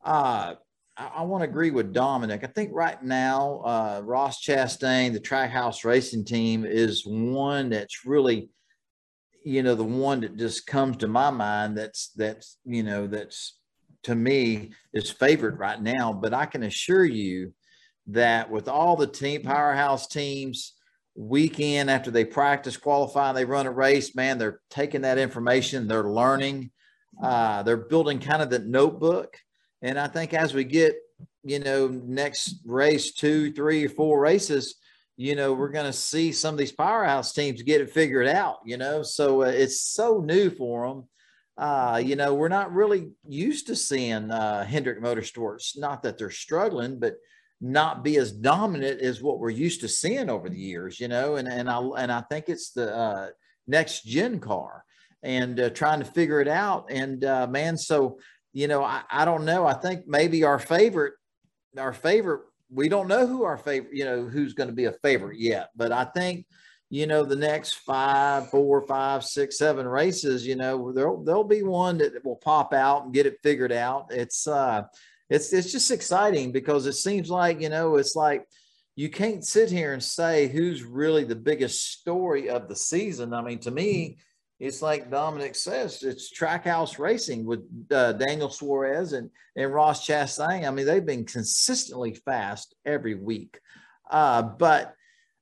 [0.03, 0.55] Uh,
[0.96, 2.42] I, I want to agree with Dominic.
[2.42, 8.49] I think right now, uh, Ross Chastain, the Trackhouse Racing Team, is one that's really
[9.44, 13.59] you know, the one that just comes to my mind that's that's you know that's
[14.07, 16.12] to me is favored right now.
[16.12, 17.53] But I can assure you
[18.09, 20.75] that with all the team powerhouse teams,
[21.16, 26.11] weekend after they practice, qualify, they run a race, man, they're taking that information, they're
[26.11, 26.71] learning,
[27.23, 29.37] uh, they're building kind of the notebook.
[29.83, 30.97] And I think as we get,
[31.42, 34.77] you know, next race, two, three, or four races,
[35.16, 38.59] you know, we're going to see some of these powerhouse teams get it figured out,
[38.64, 39.03] you know.
[39.03, 41.05] So uh, it's so new for them.
[41.59, 45.79] Uh, you know, we're not really used to seeing uh, Hendrick Motorsports.
[45.79, 47.14] Not that they're struggling, but
[47.61, 51.01] not be as dominant as what we're used to seeing over the years.
[51.01, 53.29] You know, and and I and I think it's the uh,
[53.66, 54.85] next gen car
[55.23, 56.87] and uh, trying to figure it out.
[56.90, 58.19] And uh, man, so
[58.53, 59.66] you know, I, I don't know.
[59.66, 61.14] I think maybe our favorite,
[61.79, 64.92] our favorite we don't know who our favorite, you know, who's going to be a
[64.92, 65.71] favorite yet.
[65.77, 66.47] But I think,
[66.88, 71.62] you know, the next five, four, five, six, seven races, you know, there'll there'll be
[71.62, 74.07] one that will pop out and get it figured out.
[74.11, 74.83] It's uh,
[75.29, 78.46] it's it's just exciting because it seems like you know, it's like
[78.94, 83.35] you can't sit here and say who's really the biggest story of the season.
[83.35, 84.18] I mean, to me,
[84.59, 90.66] it's like Dominic says, it's trackhouse racing with uh, Daniel Suarez and, and Ross Chastain.
[90.66, 93.59] I mean, they've been consistently fast every week.
[94.11, 94.94] Uh, but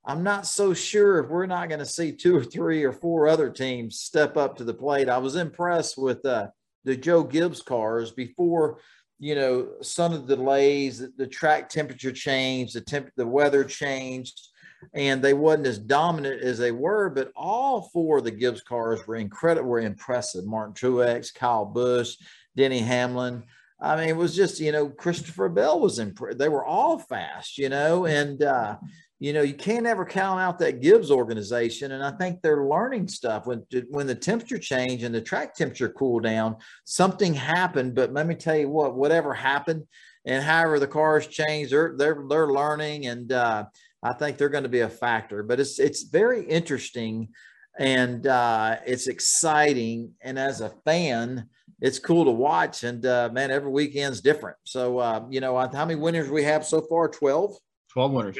[0.07, 3.27] I'm not so sure if we're not going to see two or three or four
[3.27, 5.09] other teams step up to the plate.
[5.09, 6.49] I was impressed with uh,
[6.85, 8.81] the Joe Gibbs cars before,
[9.19, 14.49] you know, some of the delays, the, track temperature changed, the temp, the weather changed
[14.93, 19.07] and they wasn't as dominant as they were, but all four of the Gibbs cars
[19.07, 20.45] were incredible, were impressive.
[20.45, 22.17] Martin Truex, Kyle Busch,
[22.55, 23.45] Denny Hamlin.
[23.81, 27.57] I mean, it was just, you know, Christopher Bell was in, they were all fast,
[27.57, 28.77] you know, and, uh,
[29.25, 31.93] you know, you can't ever count out that Gibbs organization.
[31.93, 35.89] And I think they're learning stuff when, when the temperature change and the track temperature
[35.89, 37.95] cooled down, something happened.
[37.95, 39.87] But let me tell you what, whatever happened
[40.27, 43.07] and however the cars changed, they're, they're, they're learning.
[43.07, 43.65] And, uh,
[44.03, 45.43] I think they're going to be a factor.
[45.43, 47.31] But it's it's very interesting
[47.79, 50.13] and uh, it's exciting.
[50.21, 51.49] And as a fan,
[51.81, 52.85] it's cool to watch.
[52.85, 54.59] And uh, man, every weekend's different.
[54.65, 57.09] So uh, you know, how many winners we have so far?
[57.09, 57.57] Twelve.
[57.91, 58.37] Twelve winners.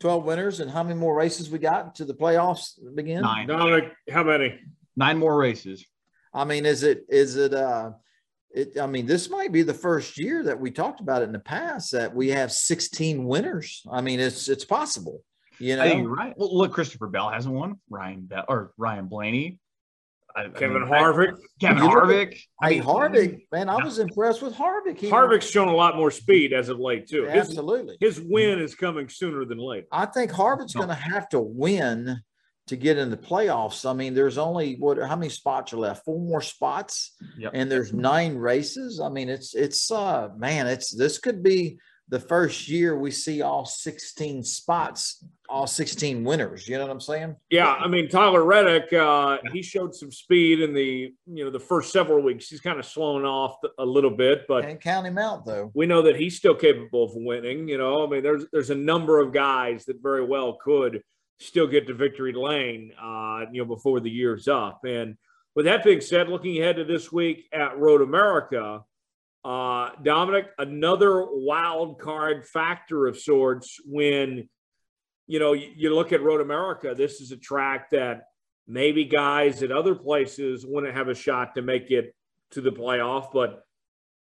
[0.00, 3.92] 12 winners and how many more races we got to the playoffs begin nine Dominic,
[4.10, 4.58] how many
[4.96, 5.84] nine more races
[6.34, 7.90] i mean is it is it uh
[8.50, 11.32] it, I mean, this might be the first year that we talked about it in
[11.32, 13.82] the past that we have 16 winners.
[13.90, 15.22] I mean, it's it's possible.
[15.58, 16.34] You know, you're right.
[16.36, 17.78] Well, look, Christopher Bell hasn't won.
[17.90, 19.58] Ryan Bell or Ryan Blaney.
[20.36, 21.36] I, Kevin I mean, Harvick.
[21.60, 22.38] Kevin Harvick.
[22.60, 24.98] I mean, Harvick, man, I was impressed with Harvick.
[24.98, 27.24] He Harvick's shown a lot more speed as of late, too.
[27.24, 27.96] His, Absolutely.
[28.00, 29.86] His win is coming sooner than later.
[29.90, 30.82] I think Harvick's no.
[30.82, 32.20] going to have to win
[32.68, 33.88] to get in the playoffs.
[33.88, 36.04] I mean, there's only what how many spots are left?
[36.04, 37.52] Four more spots, yep.
[37.54, 39.00] and there's nine races.
[39.00, 41.78] I mean, it's it's uh man, it's this could be
[42.10, 46.66] the first year we see all 16 spots, all 16 winners.
[46.66, 47.36] You know what I'm saying?
[47.50, 51.60] Yeah, I mean Tyler Reddick, uh, he showed some speed in the you know the
[51.60, 52.48] first several weeks.
[52.48, 55.70] He's kind of slowing off a little bit, but and count him out though.
[55.74, 57.68] We know that he's still capable of winning.
[57.68, 61.02] You know, I mean, there's there's a number of guys that very well could
[61.40, 64.80] still get to victory lane, uh, you know, before the year's up.
[64.84, 65.16] And
[65.54, 68.82] with that being said, looking ahead to this week at Road America,
[69.48, 74.46] uh, Dominic, another wild card factor of sorts when,
[75.26, 78.24] you know, you, look at Road America, this is a track that
[78.66, 82.14] maybe guys at other places wouldn't have a shot to make it
[82.50, 83.32] to the playoff.
[83.32, 83.62] But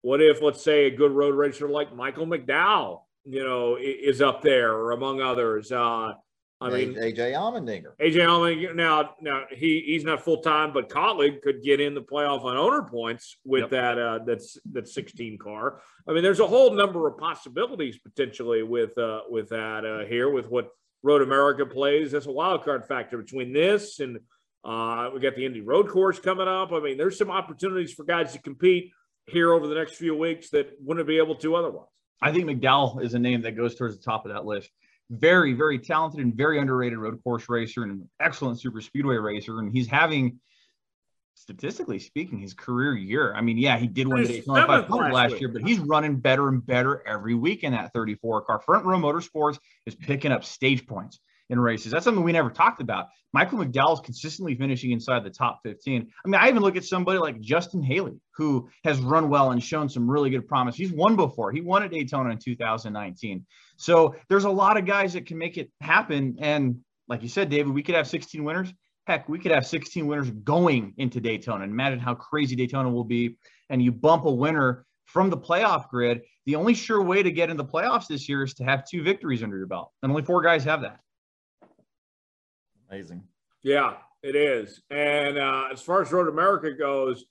[0.02, 4.42] what if, let's say, a good road racer like Michael McDowell, you know, is up
[4.42, 5.72] there, or among others?
[5.72, 6.16] Uh,
[6.64, 7.96] I mean, AJ Allmendinger.
[8.00, 8.76] AJ Allmendinger.
[8.76, 12.58] Now, now he he's not full time, but Kaulig could get in the playoff on
[12.58, 13.70] owner points with yep.
[13.72, 15.82] that uh, that's that 16 car.
[16.08, 20.30] I mean, there's a whole number of possibilities potentially with uh, with that uh, here
[20.30, 20.70] with what
[21.02, 22.12] Road America plays.
[22.12, 24.20] That's a wild card factor between this and
[24.64, 26.72] uh, we got the Indy Road Course coming up.
[26.72, 28.92] I mean, there's some opportunities for guys to compete
[29.26, 31.88] here over the next few weeks that wouldn't be able to otherwise.
[32.22, 34.70] I think McDowell is a name that goes towards the top of that list
[35.10, 39.60] very, very talented and very underrated road course racer and an excellent super speedway racer.
[39.60, 40.40] And he's having,
[41.36, 43.34] statistically speaking, his career year.
[43.36, 46.48] I mean, yeah, he did win the Daytona 500 last year, but he's running better
[46.48, 48.62] and better every week in that 34 car.
[48.62, 51.92] Front Row Motorsports is picking up stage points in races.
[51.92, 53.08] That's something we never talked about.
[53.34, 56.08] Michael McDowell is consistently finishing inside the top 15.
[56.24, 59.62] I mean, I even look at somebody like Justin Haley, who has run well and
[59.62, 60.76] shown some really good promise.
[60.76, 61.52] He's won before.
[61.52, 63.46] He won at Daytona in 2019.
[63.78, 66.38] So there's a lot of guys that can make it happen.
[66.40, 68.74] And like you said, David, we could have 16 winners.
[69.06, 71.66] Heck, we could have 16 winners going into Daytona.
[71.66, 73.38] Imagine how crazy Daytona will be.
[73.70, 76.22] And you bump a winner from the playoff grid.
[76.46, 79.04] The only sure way to get in the playoffs this year is to have two
[79.04, 79.92] victories under your belt.
[80.02, 81.00] And only four guys have that.
[82.90, 83.24] Amazing.
[83.62, 84.82] Yeah, it is.
[84.90, 87.26] And uh, as far as Road America goes,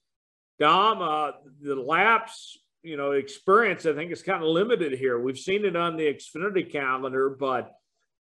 [0.58, 5.18] Dom, uh, the laps, you know, experience, I think is kind of limited here.
[5.18, 7.72] We've seen it on the Xfinity calendar, but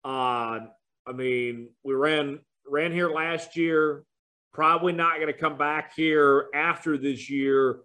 [0.04, 0.60] uh,
[1.06, 4.04] I mean, we ran ran here last year.
[4.52, 7.80] Probably not going to come back here after this year.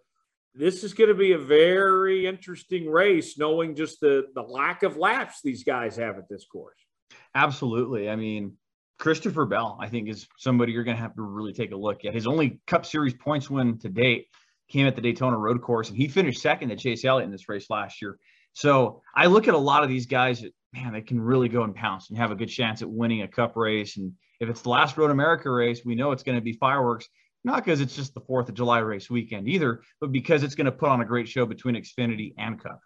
[0.53, 4.97] This is going to be a very interesting race, knowing just the the lack of
[4.97, 6.79] laps these guys have at this course.
[7.33, 8.09] Absolutely.
[8.09, 8.57] I mean,
[8.99, 12.03] Christopher Bell, I think, is somebody you're going to have to really take a look
[12.03, 12.13] at.
[12.13, 14.27] His only Cup Series points win to date
[14.69, 17.49] came at the Daytona Road Course, and he finished second to Chase Elliott in this
[17.49, 18.17] race last year.
[18.53, 21.63] So I look at a lot of these guys that, man, they can really go
[21.63, 23.97] and pounce and have a good chance at winning a Cup race.
[23.97, 27.07] And if it's the last Road America race, we know it's going to be fireworks,
[27.43, 30.65] not because it's just the 4th of July race weekend either, but because it's going
[30.65, 32.79] to put on a great show between Xfinity and Cup.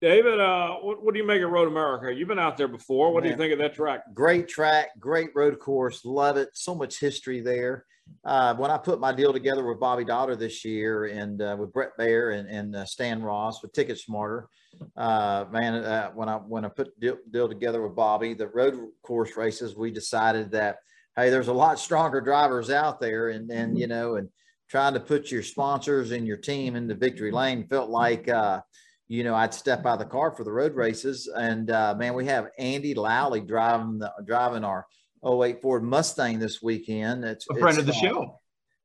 [0.00, 2.12] David, uh, what, what, do you make of Road America?
[2.12, 3.12] You've been out there before.
[3.12, 4.02] What Man, do you think of that track?
[4.12, 6.04] Great track, great road course.
[6.04, 6.50] Love it.
[6.52, 7.86] So much history there.
[8.24, 11.72] Uh, when I put my deal together with Bobby Dotter this year and uh, with
[11.72, 14.48] Brett Baier and, and uh, Stan Ross with Ticket Smarter,
[14.96, 18.78] uh, man, uh, when I when I put deal, deal together with Bobby, the road
[19.02, 20.78] course races, we decided that
[21.16, 24.28] hey, there's a lot stronger drivers out there, and and you know, and
[24.68, 28.60] trying to put your sponsors and your team into victory lane felt like uh,
[29.08, 31.28] you know, I'd step out of the car for the road races.
[31.34, 34.86] And uh, man, we have Andy Lally driving the, driving our
[35.26, 37.24] 08 Ford Mustang this weekend.
[37.24, 38.40] It's a friend it's, of the show.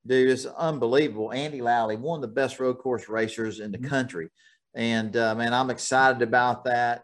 [0.06, 1.32] Dude, it's unbelievable.
[1.32, 3.88] Andy Lally, one of the best road course racers in the mm-hmm.
[3.88, 4.30] country.
[4.74, 7.04] And uh, man, I'm excited about that.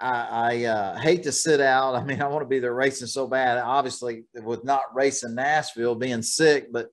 [0.00, 1.94] I, I uh, hate to sit out.
[1.96, 3.58] I mean, I want to be there racing so bad.
[3.58, 6.88] Obviously, with not racing Nashville, being sick, but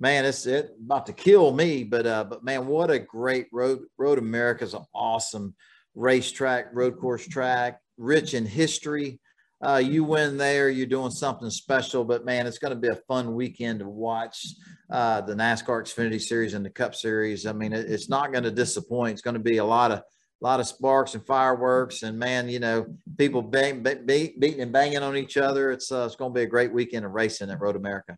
[0.00, 1.84] man, it's it about to kill me.
[1.84, 5.54] But uh, but man, what a great road road America is an awesome
[5.94, 9.20] racetrack, road course track, rich in history.
[9.62, 12.02] Uh, you win there, you're doing something special.
[12.02, 14.46] But man, it's going to be a fun weekend to watch
[14.90, 17.44] uh, the NASCAR Xfinity Series and the Cup Series.
[17.44, 19.12] I mean, it, it's not going to disappoint.
[19.12, 20.02] It's going to be a lot of
[20.42, 22.86] a lot of sparks and fireworks, and man, you know,
[23.18, 25.70] people bang, be, beating and banging on each other.
[25.70, 28.16] It's uh, it's going to be a great weekend of racing at Road America.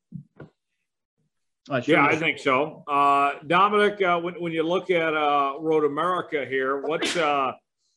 [1.73, 2.85] Uh, yeah, I think so.
[2.87, 7.53] Uh, Dominic, uh, when, when you look at uh, Road America here, what uh,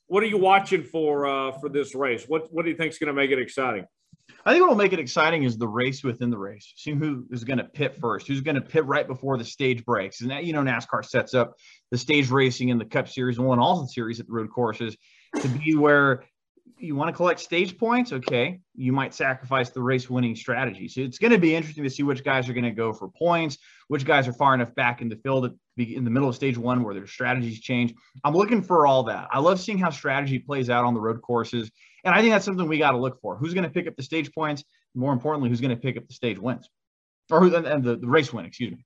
[0.08, 2.24] what are you watching for uh, for this race?
[2.26, 3.86] What what do you think is going to make it exciting?
[4.46, 6.72] I think what will make it exciting is the race within the race.
[6.78, 9.84] Seeing who is going to pit first, who's going to pit right before the stage
[9.84, 10.22] breaks.
[10.22, 11.56] And that, you know, NASCAR sets up
[11.92, 14.50] the stage racing in the Cup Series and one all the series at the road
[14.52, 14.96] courses
[15.42, 16.24] to be where
[16.78, 20.88] you want to collect stage points, okay, you might sacrifice the race winning strategy.
[20.88, 23.10] So it's going to be interesting to see which guys are going to go for
[23.10, 23.58] points,
[23.88, 26.84] which guys are far enough back in the field in the middle of stage one
[26.84, 27.94] where their strategies change.
[28.24, 29.28] I'm looking for all that.
[29.32, 31.72] I love seeing how strategy plays out on the road courses.
[32.04, 33.36] And I think that's something we got to look for.
[33.36, 34.64] Who's going to pick up the stage points?
[34.94, 36.70] More importantly, who's going to pick up the stage wins
[37.32, 38.86] or who, and the, the race win, excuse me.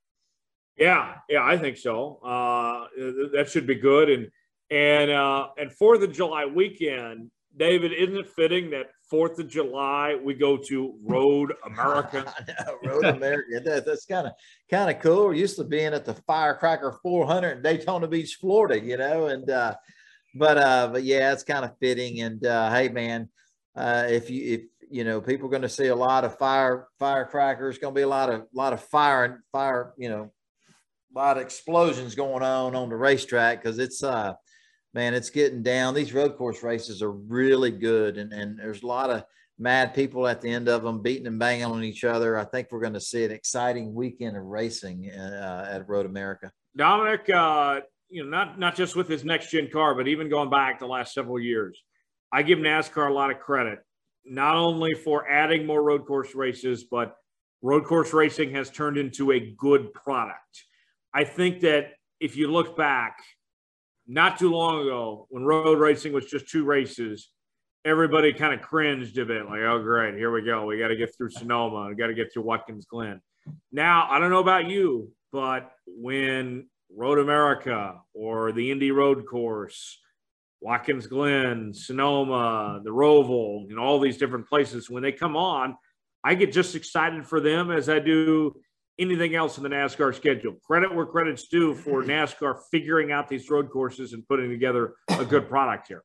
[0.77, 2.19] Yeah, yeah, I think so.
[2.23, 2.87] Uh,
[3.33, 4.09] that should be good.
[4.09, 4.29] And
[4.71, 10.17] and uh, and Fourth of July weekend, David, isn't it fitting that Fourth of July
[10.23, 12.33] we go to Road America?
[12.83, 13.59] Road America.
[13.63, 14.33] That, that's kind of
[14.71, 15.25] kind of cool.
[15.25, 18.79] We're used to being at the Firecracker 400 in Daytona Beach, Florida.
[18.79, 19.75] You know, and uh,
[20.35, 22.21] but uh, but yeah, it's kind of fitting.
[22.21, 23.27] And uh, hey, man,
[23.75, 26.87] uh, if you if you know people are going to see a lot of fire
[26.97, 29.93] firecrackers, going to be a lot of lot of fire and fire.
[29.97, 30.31] You know,
[31.13, 34.33] a lot of explosions going on on the racetrack because it's uh
[34.93, 35.93] man, it's getting down.
[35.93, 39.23] These road course races are really good, and, and there's a lot of
[39.57, 42.37] mad people at the end of them beating and banging on each other.
[42.37, 46.51] I think we're going to see an exciting weekend of racing uh, at Road America.
[46.75, 50.49] Dominic, uh, you know, not not just with his next gen car, but even going
[50.49, 51.81] back the last several years,
[52.31, 53.79] I give NASCAR a lot of credit,
[54.25, 57.15] not only for adding more road course races, but
[57.61, 60.65] road course racing has turned into a good product.
[61.13, 63.17] I think that if you look back
[64.09, 67.29] not too long ago when road racing was just two races,
[67.85, 70.65] everybody kind of cringed a bit like, oh, great, here we go.
[70.65, 71.87] We got to get through Sonoma.
[71.87, 73.21] We got to get through Watkins Glen.
[73.71, 79.99] Now, I don't know about you, but when Road America or the Indy Road Course,
[80.59, 85.77] Watkins Glen, Sonoma, the Roval, and all these different places, when they come on,
[86.23, 88.55] I get just excited for them as I do
[88.99, 90.55] anything else in the NASCAR schedule.
[90.63, 92.11] Credit where credit's due for mm-hmm.
[92.11, 96.03] NASCAR figuring out these road courses and putting together a good product here.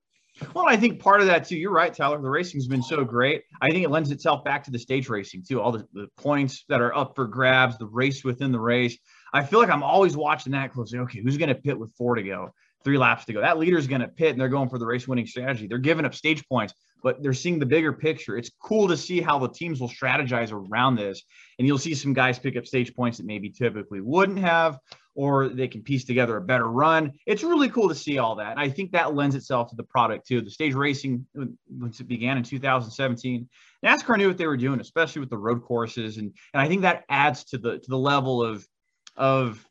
[0.53, 1.57] Well, I think part of that too.
[1.57, 2.21] You're right, Tyler.
[2.21, 3.43] The racing's been so great.
[3.61, 5.61] I think it lends itself back to the stage racing too.
[5.61, 8.99] All the, the points that are up for grabs, the race within the race.
[9.33, 10.99] I feel like I'm always watching that closely.
[11.01, 12.51] Okay, who's going to pit with four to go,
[12.83, 13.41] three laps to go?
[13.41, 15.69] That leader's going to pit, and they're going for the race winning strategy.
[15.69, 16.75] They're giving up stage points,
[17.05, 18.39] but they're seeing the bigger picture.
[18.39, 21.23] It's cool to see how the teams will strategize around this,
[21.59, 24.79] and you'll see some guys pick up stage points that maybe typically wouldn't have,
[25.15, 27.13] or they can piece together a better run.
[27.27, 28.53] It's really cool to see all that.
[28.53, 30.41] And I think that lends itself to the product too.
[30.41, 31.27] The stage racing,
[31.69, 33.49] once it began in 2017,
[33.85, 36.17] NASCAR knew what they were doing, especially with the road courses.
[36.17, 38.67] And, and I think that adds to the to the level of
[39.15, 39.63] of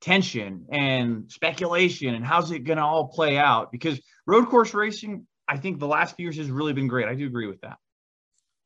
[0.00, 5.26] tension and speculation and how's it going to all play out because road course racing
[5.48, 7.78] i think the last few years has really been great i do agree with that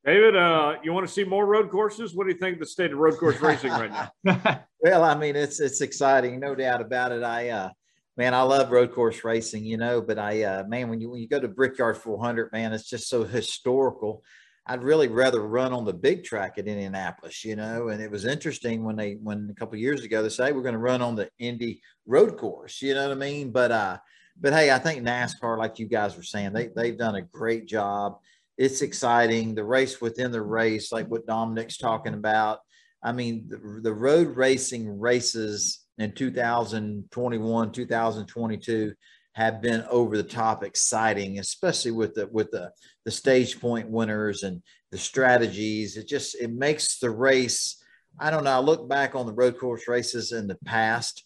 [0.04, 2.12] David, uh, you want to see more road courses?
[2.12, 4.64] What do you think of the state of road course racing right now?
[4.80, 7.22] well, I mean, it's it's exciting, no doubt about it.
[7.22, 7.70] I uh,
[8.16, 11.20] man, I love road course racing, you know, but I uh, man, when you when
[11.20, 14.24] you go to Brickyard 400, man, it's just so historical.
[14.66, 17.88] I'd really rather run on the big track at Indianapolis, you know.
[17.88, 20.74] And it was interesting when they when a couple years ago they say we're going
[20.74, 23.52] to run on the Indy road course, you know what I mean?
[23.52, 23.98] But uh,
[24.40, 27.66] but hey, I think NASCAR, like you guys were saying, they they've done a great
[27.66, 28.18] job
[28.58, 29.54] it's exciting.
[29.54, 32.60] The race within the race, like what Dominic's talking about.
[33.02, 38.94] I mean, the, the road racing races in 2021, 2022
[39.34, 42.70] have been over the top exciting, especially with the with the
[43.04, 45.96] the stage point winners and the strategies.
[45.96, 47.82] It just it makes the race.
[48.20, 48.50] I don't know.
[48.50, 51.24] I look back on the road course races in the past,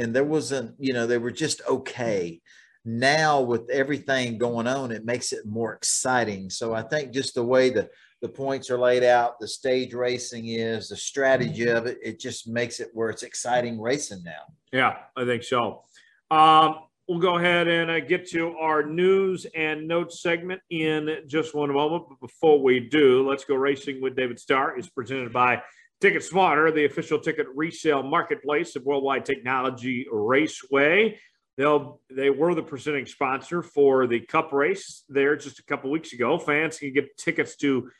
[0.00, 2.40] and there wasn't, you know, they were just okay
[2.84, 6.48] now with everything going on, it makes it more exciting.
[6.50, 7.88] So I think just the way the
[8.22, 12.46] the points are laid out, the stage racing is, the strategy of it, it just
[12.46, 14.42] makes it where it's exciting racing now.
[14.72, 15.84] Yeah, I think so.
[16.30, 21.54] Um, we'll go ahead and uh, get to our news and notes segment in just
[21.54, 22.04] one moment.
[22.10, 24.78] But before we do, let's go racing with David Starr.
[24.78, 25.62] is presented by
[26.00, 31.18] Ticket Smarter, the official ticket resale marketplace of Worldwide Technology Raceway.
[31.58, 36.14] They'll they were the presenting sponsor for the Cup race there just a couple weeks
[36.14, 36.38] ago.
[36.38, 37.90] Fans can get tickets to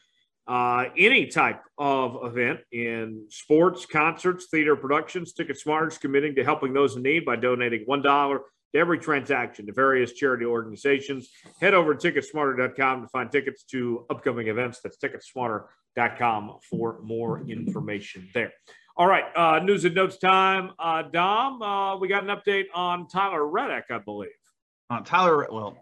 [0.47, 5.35] uh, any type of event in sports, concerts, theater productions.
[5.35, 8.41] Ticket Smarters committing to helping those in need by donating one dollar
[8.73, 11.31] to every transaction to various charity organizations.
[11.61, 14.81] Head over to ticketsmarter.com to find tickets to upcoming events.
[14.83, 18.53] That's ticketsmarter.com for more information there.
[18.97, 20.73] All right, uh, news and notes time.
[20.79, 24.31] Uh, Dom, uh, we got an update on Tyler Reddick, I believe.
[24.91, 25.79] On uh, Tyler, well,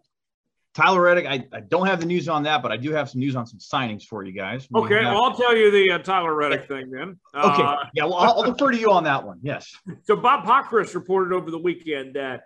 [0.75, 3.19] Tyler Reddick, I, I don't have the news on that, but I do have some
[3.21, 4.69] news on some signings for you guys.
[4.71, 5.15] We okay, have...
[5.15, 7.19] well, I'll tell you the uh, Tyler Reddick thing then.
[7.35, 9.41] okay, uh, yeah, well, I'll, I'll, defer to you on that one.
[9.43, 9.75] Yes.
[10.05, 12.43] So Bob Pockrass reported over the weekend that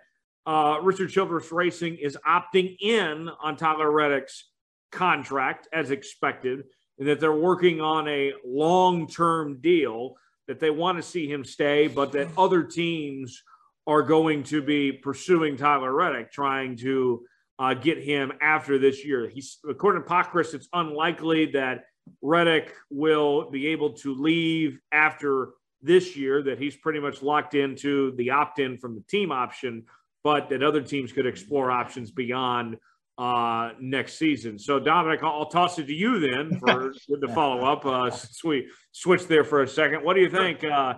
[0.47, 4.49] Richard Childress Racing is opting in on Tyler Reddick's
[4.91, 6.63] contract as expected,
[6.99, 10.15] and that they're working on a long-term deal
[10.47, 13.41] that they want to see him stay, but that other teams
[13.87, 17.25] are going to be pursuing Tyler Reddick, trying to
[17.59, 19.27] uh, get him after this year.
[19.27, 21.85] He's according to Pockrass, it's unlikely that
[22.21, 26.43] Reddick will be able to leave after this year.
[26.43, 29.85] That he's pretty much locked into the opt-in from the team option,
[30.23, 32.77] but that other teams could explore options beyond
[33.17, 34.57] uh, next season.
[34.57, 37.85] So, Dominic, I'll, I'll toss it to you then for the follow up.
[37.85, 40.63] Uh, since we switched there for a second, what do you think?
[40.63, 40.95] Uh,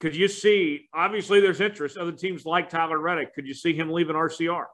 [0.00, 0.88] could you see?
[0.94, 1.96] Obviously, there's interest.
[1.96, 3.34] Other teams like Tyler Reddick.
[3.34, 4.64] Could you see him leaving RCR?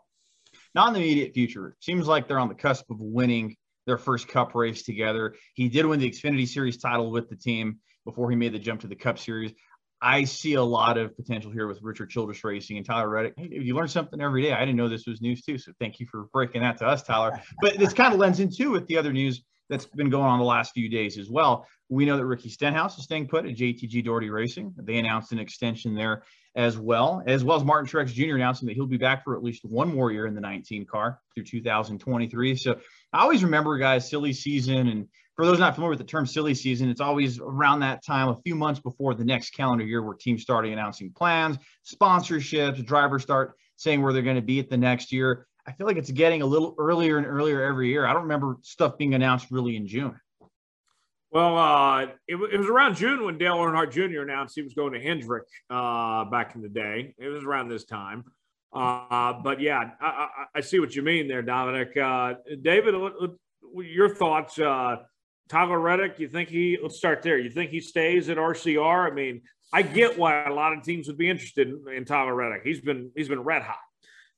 [0.74, 1.76] Not in the immediate future.
[1.80, 5.34] Seems like they're on the cusp of winning their first Cup race together.
[5.54, 8.80] He did win the Xfinity Series title with the team before he made the jump
[8.82, 9.52] to the Cup Series.
[10.04, 13.32] I see a lot of potential here with Richard Childress Racing and Tyler Reddick.
[13.38, 14.52] Hey, you learn something every day.
[14.52, 15.56] I didn't know this was news too.
[15.56, 17.40] So thank you for breaking that to us, Tyler.
[17.62, 20.44] But this kind of lends into with the other news that's been going on the
[20.44, 21.66] last few days as well.
[21.88, 24.74] We know that Ricky Stenhouse is staying put at JTG Daugherty Racing.
[24.76, 26.24] They announced an extension there
[26.54, 28.34] as well, as well as Martin Truex Jr.
[28.34, 31.18] announcing that he'll be back for at least one more year in the 19 car
[31.34, 32.56] through 2023.
[32.56, 32.78] So
[33.12, 36.54] I always remember, guys, silly season and for those not familiar with the term silly
[36.54, 40.14] season, it's always around that time, a few months before the next calendar year, where
[40.14, 44.76] teams start announcing plans, sponsorships, drivers start saying where they're going to be at the
[44.76, 45.46] next year.
[45.66, 48.06] I feel like it's getting a little earlier and earlier every year.
[48.06, 50.20] I don't remember stuff being announced really in June.
[51.30, 54.20] Well, uh, it, it, was around June when Dale Earnhardt Jr.
[54.20, 57.12] announced he was going to Hendrick uh, back in the day.
[57.18, 58.24] It was around this time.
[58.72, 61.96] Uh, but yeah, I, I, I, see what you mean there, Dominic.
[61.96, 62.94] Uh, David,
[63.76, 64.96] your thoughts uh,
[65.48, 67.38] Tyler Reddick, you think he, let's start there.
[67.38, 69.10] You think he stays at RCR?
[69.10, 69.42] I mean,
[69.72, 72.62] I get why a lot of teams would be interested in, in Tyler Reddick.
[72.64, 73.76] He's been, he's been red hot.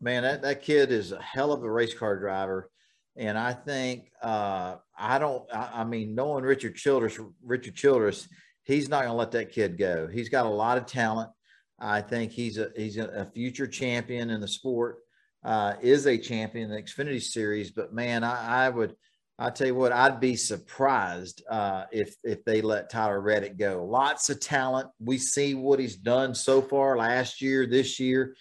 [0.01, 2.71] man, that, that kid is a hell of a race car driver.
[3.17, 5.45] And I think uh, I don't.
[5.53, 8.29] I, I, mean, knowing Richard Childress, Richard Childress,
[8.65, 10.07] he's not going to let that kid go.
[10.07, 11.31] He's got a lot of talent.
[11.79, 14.99] I think he's a he's a, future champion in the sport.
[15.43, 17.71] Uh, is a champion in the Xfinity Series.
[17.71, 18.95] But man, I, I would.
[19.39, 23.85] I tell you what, I'd be surprised uh, if if they let Tyler Reddick go.
[23.85, 24.89] Lots of talent.
[24.99, 28.35] We see what he's done so far last year, this year.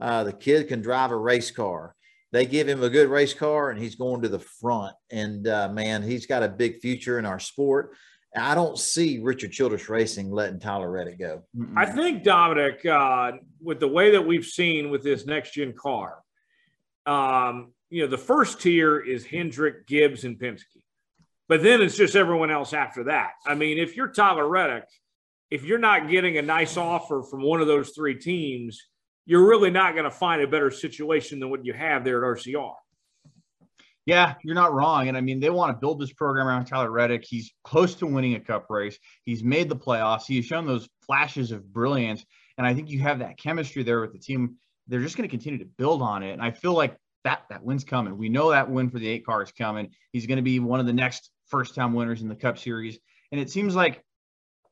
[0.00, 1.94] Uh, the kid can drive a race car.
[2.32, 4.94] They give him a good race car, and he's going to the front.
[5.10, 7.94] And uh, man, he's got a big future in our sport.
[8.36, 11.42] I don't see Richard Childress Racing letting Tyler Reddick go.
[11.76, 16.18] I think Dominic, uh, with the way that we've seen with this next gen car,
[17.06, 20.82] um, you know, the first tier is Hendrick, Gibbs, and Penske,
[21.48, 23.32] but then it's just everyone else after that.
[23.44, 24.88] I mean, if you're Tyler Reddick,
[25.50, 28.80] if you're not getting a nice offer from one of those three teams,
[29.26, 32.38] you're really not going to find a better situation than what you have there at
[32.38, 32.74] RCR.
[34.06, 35.08] Yeah, you're not wrong.
[35.08, 37.24] And I mean, they want to build this program around Tyler Reddick.
[37.28, 38.98] He's close to winning a cup race.
[39.24, 40.22] He's made the playoffs.
[40.26, 42.24] He has shown those flashes of brilliance.
[42.58, 44.56] And I think you have that chemistry there with the team.
[44.88, 46.32] They're just going to continue to build on it.
[46.32, 48.16] And I feel like that that win's coming.
[48.16, 49.90] We know that win for the eight car is coming.
[50.12, 52.98] He's going to be one of the next first time winners in the Cup Series.
[53.32, 54.02] And it seems like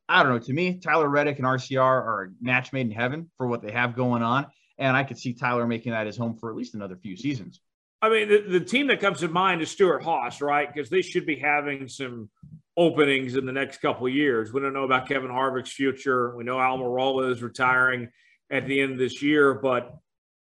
[0.09, 0.39] I don't know.
[0.39, 3.73] To me, Tyler Reddick and RCR are a match made in heaven for what they
[3.73, 4.47] have going on.
[4.79, 7.61] And I could see Tyler making that his home for at least another few seasons.
[8.01, 10.73] I mean, the, the team that comes to mind is Stewart-Haas, right?
[10.73, 12.31] Because they should be having some
[12.77, 14.53] openings in the next couple years.
[14.53, 16.35] We don't know about Kevin Harvick's future.
[16.37, 18.09] We know Almirola is retiring
[18.51, 19.99] at the end of this year, but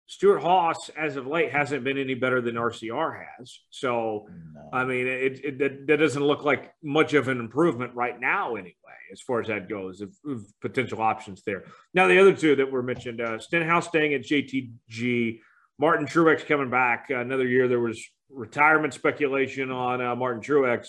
[0.09, 3.59] Stewart-Haas, as of late, hasn't been any better than RCR has.
[3.69, 4.69] So, no.
[4.73, 8.55] I mean, it, it, it, that doesn't look like much of an improvement right now,
[8.55, 8.73] anyway,
[9.11, 11.65] as far as that goes, of, of potential options there.
[11.93, 15.41] Now, the other two that were mentioned, uh, Stenhouse staying at JTG,
[15.77, 17.67] Martin Truex coming back another year.
[17.67, 20.87] There was retirement speculation on uh, Martin Truex.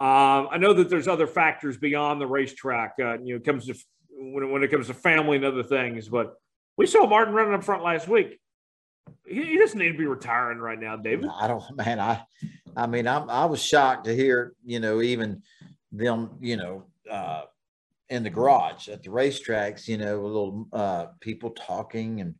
[0.00, 2.94] Um, I know that there's other factors beyond the racetrack.
[3.00, 3.76] Uh, you know, it comes to
[4.10, 6.34] when, when it comes to family and other things, but
[6.76, 8.40] we saw Martin running up front last week
[9.26, 11.28] he, he doesn't need to be retiring right now, David.
[11.40, 12.00] I don't, man.
[12.00, 12.22] I,
[12.76, 15.42] I mean, I'm, I was shocked to hear, you know, even
[15.92, 17.42] them, you know, uh,
[18.10, 22.34] in the garage at the racetracks, you know, a little uh, people talking and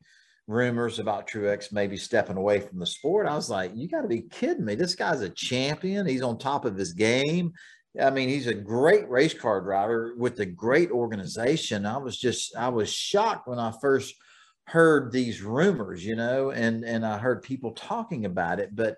[0.47, 3.27] rumors about Truex maybe stepping away from the sport.
[3.27, 4.75] I was like, you got to be kidding me.
[4.75, 6.07] This guy's a champion.
[6.07, 7.53] He's on top of his game.
[8.01, 11.85] I mean, he's a great race car driver with a great organization.
[11.85, 14.15] I was just, I was shocked when I first–
[14.69, 18.77] heard these rumors, you know, and and I heard people talking about it.
[18.77, 18.97] But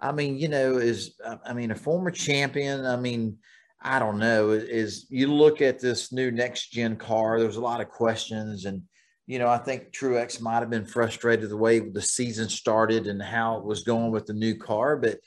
[0.00, 1.14] I mean, you know, is
[1.46, 2.84] I mean a former champion.
[2.84, 3.38] I mean,
[3.80, 4.50] I don't know.
[4.50, 7.38] Is you look at this new next gen car?
[7.38, 8.82] There's a lot of questions, and
[9.26, 13.22] you know, I think Truex might have been frustrated the way the season started and
[13.22, 15.18] how it was going with the new car, but.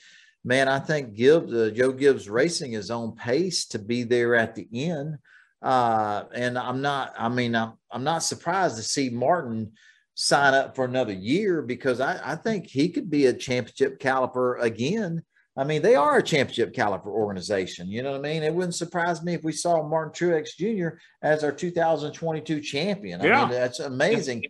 [0.44, 4.56] Man, I think Gibbs, uh, Joe Gibbs Racing is on pace to be there at
[4.56, 5.18] the end.
[5.68, 9.74] Uh, and I'm not, I mean, I'm, I'm not surprised to see Martin
[10.13, 14.61] sign up for another year because I, I think he could be a championship caliper
[14.61, 15.24] again.
[15.57, 17.91] I mean, they are a championship caliper organization.
[17.91, 18.43] You know what I mean?
[18.43, 20.99] It wouldn't surprise me if we saw Martin Truex Jr.
[21.22, 23.20] as our 2022 champion.
[23.20, 23.41] I yeah.
[23.41, 24.45] mean, that's amazing.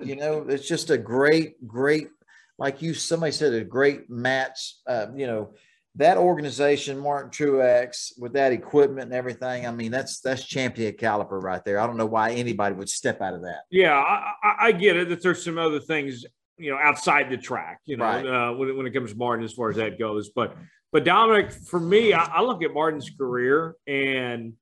[0.00, 2.08] you know, it's just a great, great,
[2.56, 5.50] like you, somebody said, a great match, uh, you know,
[5.98, 11.40] that organization, Martin Truex, with that equipment and everything, I mean, that's that's champion caliber
[11.40, 11.80] right there.
[11.80, 13.62] I don't know why anybody would step out of that.
[13.70, 16.24] Yeah, I, I get it that there's some other things,
[16.56, 18.24] you know, outside the track, you know, right.
[18.26, 20.30] uh, when, when it comes to Martin as far as that goes.
[20.30, 20.56] But
[20.92, 24.52] but Dominic, for me, I, I look at Martin's career and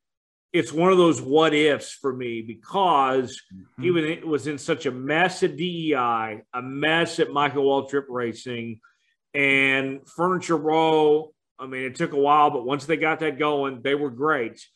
[0.55, 3.83] it's one of those what ifs for me because mm-hmm.
[3.83, 8.81] he was, was in such a mess at DEI, a mess at Michael Waltrip Racing–
[9.37, 13.83] and Furniture Row, I mean, it took a while, but once they got that going,
[13.83, 14.67] they were great.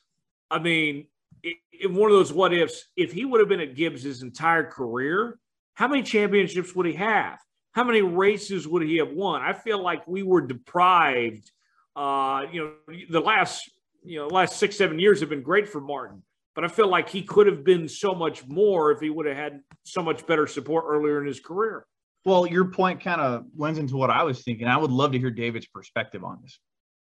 [0.51, 1.07] I mean,
[1.43, 1.57] it,
[1.91, 5.39] one of those what ifs, if he would have been at Gibbs his entire career,
[5.75, 7.39] how many championships would he have?
[7.73, 9.41] How many races would he have won?
[9.41, 11.51] I feel like we were deprived.
[11.97, 13.71] Uh, you know, the last
[14.03, 16.23] you know last six seven years have been great for Martin,
[16.55, 19.37] but I feel like he could have been so much more if he would have
[19.37, 21.87] had so much better support earlier in his career.
[22.25, 24.67] Well, your point kind of lends into what I was thinking.
[24.69, 26.59] I would love to hear David's perspective on this.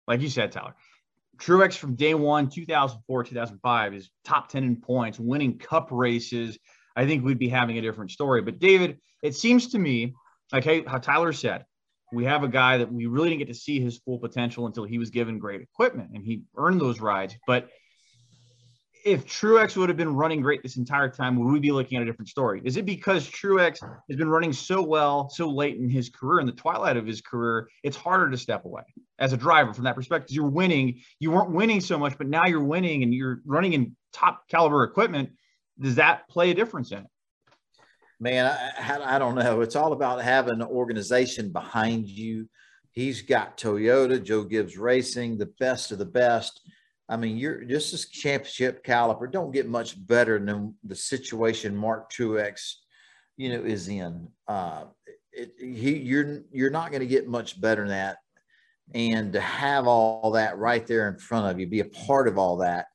[0.07, 0.75] Like you said, Tyler,
[1.37, 6.57] Truex from day one, 2004, 2005 is top 10 in points, winning cup races.
[6.95, 8.41] I think we'd be having a different story.
[8.41, 10.13] But David, it seems to me,
[10.51, 11.65] like how Tyler said,
[12.13, 14.83] we have a guy that we really didn't get to see his full potential until
[14.83, 17.35] he was given great equipment and he earned those rides.
[17.47, 17.69] But
[19.05, 22.01] if Truex would have been running great this entire time, would we be looking at
[22.01, 22.59] a different story?
[22.65, 23.79] Is it because Truex
[24.09, 27.21] has been running so well, so late in his career, in the twilight of his
[27.21, 28.81] career, it's harder to step away
[29.19, 30.35] as a driver from that perspective?
[30.35, 31.01] You're winning.
[31.19, 34.83] You weren't winning so much, but now you're winning and you're running in top caliber
[34.83, 35.29] equipment.
[35.79, 37.07] Does that play a difference in it?
[38.19, 39.61] Man, I, I don't know.
[39.61, 42.49] It's all about having an organization behind you.
[42.89, 46.61] He's got Toyota, Joe Gibbs Racing, the best of the best
[47.07, 49.27] I mean, you're just as championship caliber.
[49.27, 52.75] Don't get much better than the situation Mark Truex,
[53.37, 54.27] you know, is in.
[54.47, 54.85] Uh,
[55.31, 58.17] it, he, you're you're not going to get much better than that.
[58.93, 62.37] And to have all that right there in front of you, be a part of
[62.37, 62.87] all that.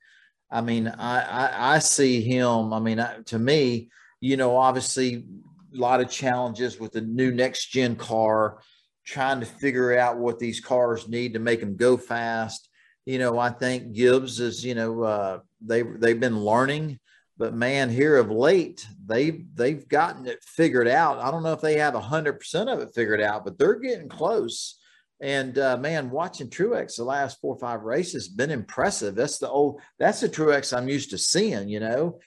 [0.51, 2.73] I mean, I I, I see him.
[2.73, 3.91] I mean, I, to me,
[4.21, 5.25] you know, obviously
[5.73, 8.61] a lot of challenges with the new next gen car,
[9.05, 12.70] trying to figure out what these cars need to make them go fast
[13.07, 16.99] you know, I think Gibbs is, you know, uh, they they've been learning,
[17.37, 21.19] but man, here of late, they they've gotten it figured out.
[21.19, 24.09] I don't know if they have hundred percent of it figured out, but they're getting
[24.09, 24.79] close.
[25.21, 29.15] And uh, man, watching Truex the last four or five races been impressive.
[29.15, 32.21] That's the old, that's the Truex I'm used to seeing, you know.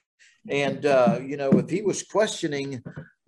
[0.48, 2.84] And uh, you know, if he was questioning,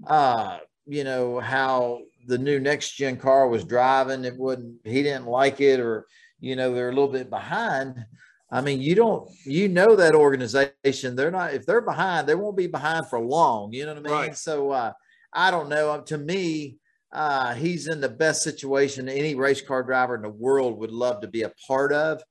[0.06, 5.28] uh, you know, how the new next gen car was driving, it wouldn't, he didn't
[5.28, 6.06] like it, or
[6.40, 8.06] you know they're a little bit behind.
[8.52, 11.16] I mean you don't you know that organization.
[11.16, 13.74] They're not if they're behind they won't be behind for long.
[13.74, 14.14] You know what i mean?
[14.14, 14.38] Right.
[14.38, 14.94] so uh,
[15.34, 15.92] i don't know.
[15.92, 16.78] Um, to me
[17.12, 21.22] uh, he's in the best situation any race car driver in the world would love
[21.22, 22.22] to be a part of.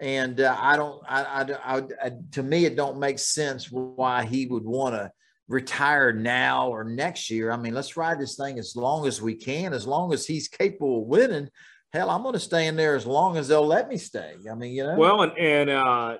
[0.00, 4.24] And uh, i don't I, I, I, I to me it don't make sense why
[4.24, 5.10] he would want to
[5.48, 7.50] retire now or next year.
[7.50, 10.48] I mean let's ride this thing as long as we can as long as he's
[10.48, 11.48] capable of winning
[11.96, 14.34] hell, I'm going to stay in there as long as they'll let me stay.
[14.50, 14.96] I mean, you know.
[14.96, 16.18] Well, and and uh,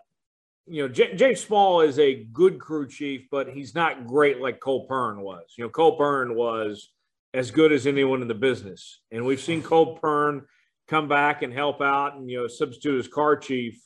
[0.67, 4.61] you know, J- Jay Small is a good crew chief, but he's not great like
[4.61, 5.55] Cole Pearn was.
[5.57, 6.91] You know, Cole Pearn was
[7.35, 10.47] as good as anyone in the business, and we've seen Cole Pearn
[10.89, 13.81] come back and help out and you know substitute as car chief.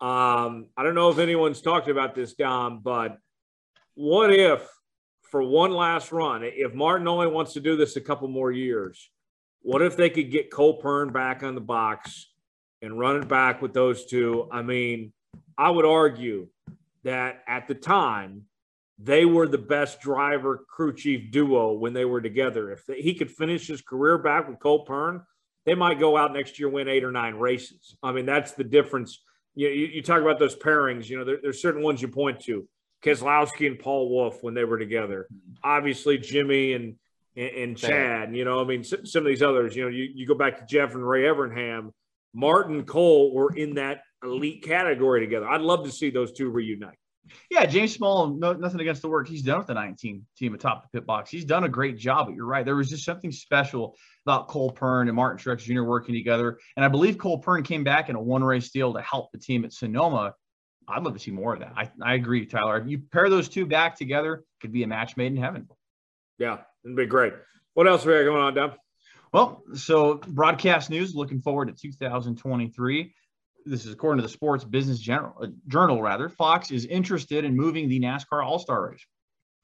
[0.00, 3.18] Um, I don't know if anyone's talked about this, Dom, but
[3.94, 4.66] what if
[5.30, 9.10] for one last run, if Martin only wants to do this a couple more years,
[9.62, 12.28] what if they could get Cole Pearn back on the box
[12.82, 14.48] and run it back with those two?
[14.50, 15.12] I mean,
[15.56, 16.48] I would argue
[17.04, 18.46] that at the time,
[19.02, 22.70] they were the best driver crew chief duo when they were together.
[22.70, 25.22] If he could finish his career back with Cole Pearn,
[25.64, 27.96] they might go out next year win eight or nine races.
[28.02, 29.22] I mean, that's the difference.
[29.54, 31.08] You, you, you talk about those pairings.
[31.08, 32.66] You know, there, there's certain ones you point to.
[33.02, 35.26] Keselowski and Paul Wolfe when they were together.
[35.64, 36.96] Obviously, Jimmy and
[37.36, 38.34] and, and Chad.
[38.34, 39.76] You know, I mean, some, some, of these others.
[39.76, 41.90] You know, you, you go back to Jeff and Ray Evernham,
[42.34, 45.48] Martin Cole were in that elite category together.
[45.48, 46.96] I'd love to see those two reunite.
[47.50, 50.82] Yeah, James Small, no, nothing against the work he's done with the 19 team atop
[50.82, 51.30] the pit box.
[51.30, 52.64] He's done a great job, but you're right.
[52.64, 53.94] There was just something special
[54.26, 55.82] about Cole Pearn and Martin Truex Jr.
[55.82, 56.58] working together.
[56.76, 59.38] And I believe Cole Pearn came back in a one race deal to help the
[59.38, 60.34] team at Sonoma.
[60.88, 61.72] I'd love to see more of that.
[61.76, 62.78] I, I agree, Tyler.
[62.78, 65.68] If you pair those two back together, could be a match made in heaven.
[66.38, 67.34] Yeah, it'd be great.
[67.74, 68.72] What else we got going on, Dom?
[69.32, 71.14] Well, so broadcast news.
[71.14, 73.14] Looking forward to 2023.
[73.66, 76.02] This is according to the Sports Business General, uh, Journal.
[76.02, 79.04] Rather, Fox is interested in moving the NASCAR All Star Race.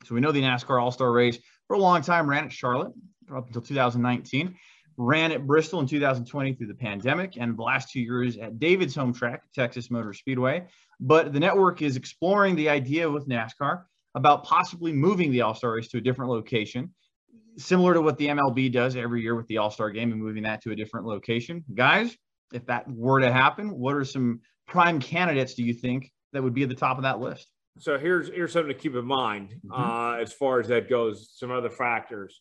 [0.05, 2.93] So we know the NASCAR All Star Race for a long time ran at Charlotte
[3.35, 4.55] up until 2019,
[4.99, 8.95] ran at Bristol in 2020 through the pandemic, and the last two years at David's
[8.95, 10.67] home track, Texas Motor Speedway.
[11.01, 13.83] But the network is exploring the idea with NASCAR
[14.15, 16.95] about possibly moving the All Star Race to a different location
[17.59, 20.43] similar to what the MLB does every year with the All Star game and moving
[20.45, 21.65] that to a different location.
[21.75, 22.17] Guys,
[22.53, 26.55] if that were to happen, what are some prime candidates do you think that would
[26.55, 27.49] be at the top of that list?
[27.79, 29.73] So here's here's something to keep in mind mm-hmm.
[29.73, 31.31] uh, as far as that goes.
[31.35, 32.41] Some other factors.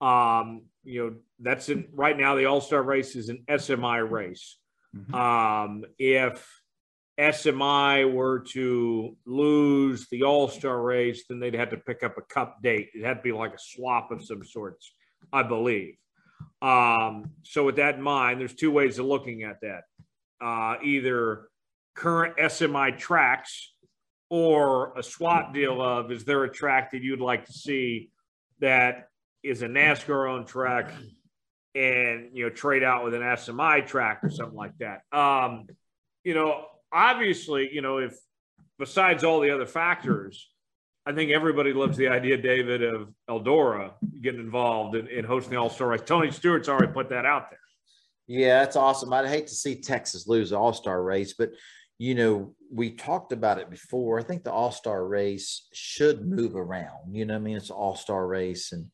[0.00, 4.58] Um, you know, that's in, right now the All Star race is an SMI race.
[4.96, 5.14] Mm-hmm.
[5.14, 6.48] Um, if
[7.18, 12.22] SMI were to lose the All Star race, then they'd have to pick up a
[12.22, 12.90] cup date.
[12.94, 14.92] It had to be like a swap of some sorts,
[15.32, 15.96] I believe.
[16.60, 19.84] Um, so, with that in mind, there's two ways of looking at that
[20.40, 21.48] uh, either
[21.94, 23.72] current SMI tracks
[24.28, 28.10] or a swap deal of is there a track that you'd like to see
[28.60, 29.08] that
[29.42, 30.90] is a NASCAR owned track
[31.74, 35.02] and, you know, trade out with an SMI track or something like that.
[35.16, 35.66] Um,
[36.24, 38.14] you know, obviously, you know, if
[38.78, 40.48] besides all the other factors,
[41.06, 45.60] I think everybody loves the idea, David, of Eldora getting involved in, in hosting the
[45.60, 46.02] All Star race.
[46.04, 47.60] Tony Stewart's already put that out there.
[48.26, 49.12] Yeah, that's awesome.
[49.12, 51.50] I'd hate to see Texas lose the All Star race, but
[51.98, 54.18] you know, we talked about it before.
[54.18, 57.14] I think the All Star race should move around.
[57.14, 58.86] You know, I mean, it's All Star race, and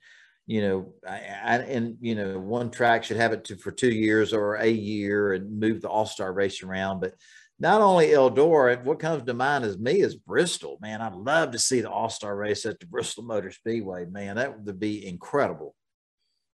[0.47, 3.91] you know, I, I, and you know, one track should have it to, for two
[3.91, 7.01] years or a year and move the All Star race around.
[7.01, 7.15] But
[7.59, 10.79] not only Eldora, what comes to mind is me is Bristol.
[10.81, 14.05] Man, I'd love to see the All Star race at the Bristol Motor Speedway.
[14.07, 15.75] Man, that would be incredible.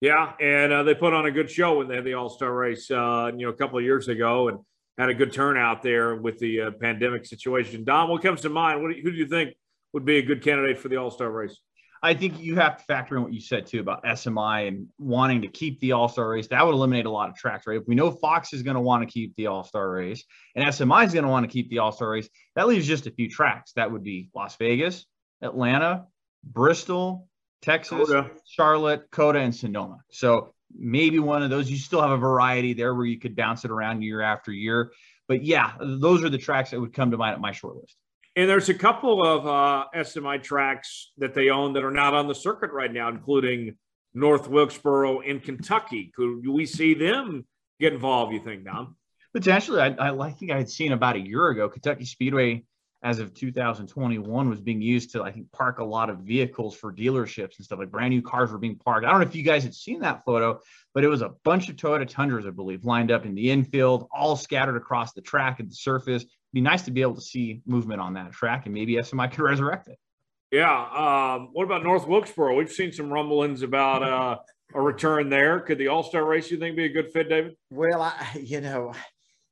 [0.01, 2.53] Yeah, and uh, they put on a good show when they had the All Star
[2.53, 4.59] race, uh, you know, a couple of years ago, and
[4.97, 7.83] had a good turnout there with the uh, pandemic situation.
[7.83, 8.81] Dom, what comes to mind?
[8.81, 9.55] What who do you think
[9.93, 11.57] would be a good candidate for the All Star race?
[12.05, 15.43] I think you have to factor in what you said too about SMI and wanting
[15.43, 16.47] to keep the All Star race.
[16.47, 17.79] That would eliminate a lot of tracks, right?
[17.79, 20.67] If we know Fox is going to want to keep the All Star race and
[20.67, 22.27] SMI is going to want to keep the All Star race,
[22.57, 23.71] that leaves just a few tracks.
[23.77, 25.05] That would be Las Vegas,
[25.41, 26.07] Atlanta,
[26.43, 27.29] Bristol,
[27.61, 28.31] Texas, COTA.
[28.45, 29.99] Charlotte, COTA, and Sonoma.
[30.11, 31.71] So maybe one of those.
[31.71, 34.91] You still have a variety there where you could bounce it around year after year.
[35.29, 37.95] But yeah, those are the tracks that would come to mind at my short list.
[38.35, 42.27] And there's a couple of uh, SMI tracks that they own that are not on
[42.27, 43.77] the circuit right now, including
[44.13, 46.11] North Wilkesboro in Kentucky.
[46.15, 47.45] Could we see them
[47.79, 48.33] get involved?
[48.33, 48.95] You think, Dom?
[49.33, 52.63] Potentially, I, I think I had seen about a year ago Kentucky Speedway
[53.03, 56.93] as of 2021 was being used to I think park a lot of vehicles for
[56.93, 59.05] dealerships and stuff like brand new cars were being parked.
[59.05, 60.61] I don't know if you guys had seen that photo,
[60.93, 64.07] but it was a bunch of Toyota Tundras, I believe, lined up in the infield,
[64.11, 66.25] all scattered across the track and the surface.
[66.53, 69.31] It'd be nice to be able to see movement on that track, and maybe SMI
[69.31, 69.97] could resurrect it.
[70.51, 70.69] Yeah.
[70.71, 72.55] Um, what about North Wilkesboro?
[72.55, 74.37] We've seen some rumblings about uh,
[74.75, 75.59] a return there.
[75.59, 77.55] Could the All Star race you think be a good fit, David?
[77.71, 78.93] Well, I, you know,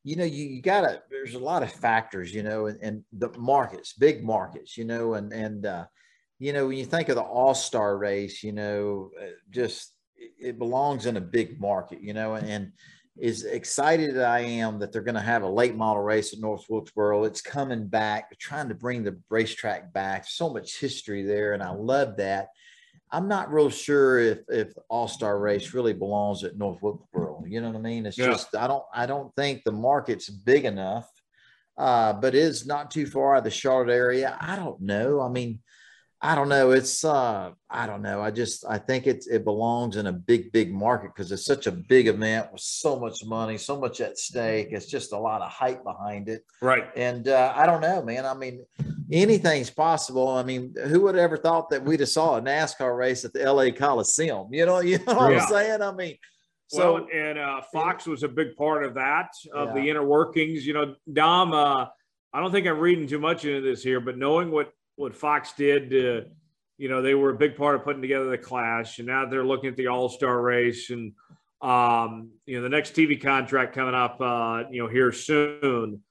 [0.04, 3.30] you know, you, you gotta, there's a lot of factors, you know, and, and the
[3.38, 5.86] markets, big markets, you know, and, and, uh,
[6.38, 9.94] you know, when you think of the all-star race, you know, uh, just,
[10.40, 12.72] it belongs in a big market, you know, and, and
[13.22, 16.40] as excited as I am that they're going to have a late model race at
[16.40, 17.26] North Wilkesboro.
[17.26, 20.28] It's coming back, trying to bring the racetrack back.
[20.28, 22.48] So much history there, and I love that.
[23.12, 27.44] I'm not real sure if if All Star Race really belongs at North Wilkesboro.
[27.46, 28.06] You know what I mean?
[28.06, 28.28] It's yeah.
[28.28, 31.10] just I don't I don't think the market's big enough,
[31.78, 34.38] uh, but it's not too far out of the Charlotte area.
[34.40, 35.20] I don't know.
[35.20, 35.60] I mean,
[36.24, 36.70] I don't know.
[36.70, 38.22] It's uh, I don't know.
[38.22, 41.66] I just I think it it belongs in a big big market because it's such
[41.66, 44.68] a big event with so much money, so much at stake.
[44.70, 46.44] It's just a lot of hype behind it.
[46.62, 46.88] Right.
[46.96, 48.28] And uh, I don't know, man.
[48.28, 48.64] I mean,
[49.12, 50.28] anything's possible.
[50.28, 53.34] I mean, who would have ever thought that we'd have saw a NASCAR race at
[53.34, 54.50] the LA Coliseum?
[54.52, 55.40] You know, you know what yeah.
[55.42, 55.82] I'm saying?
[55.82, 56.18] I mean.
[56.68, 59.74] So well, and uh, Fox was a big part of that of yeah.
[59.74, 60.68] the inner workings.
[60.68, 61.52] You know, Dom.
[61.52, 61.88] Uh,
[62.34, 65.54] I don't think I'm reading too much into this here, but knowing what what Fox
[65.54, 65.92] did.
[66.78, 69.46] You know, they were a big part of putting together the Clash, and now they're
[69.46, 71.14] looking at the All Star race, and
[71.62, 76.02] um, you know, the next TV contract coming up, uh, you know, here soon.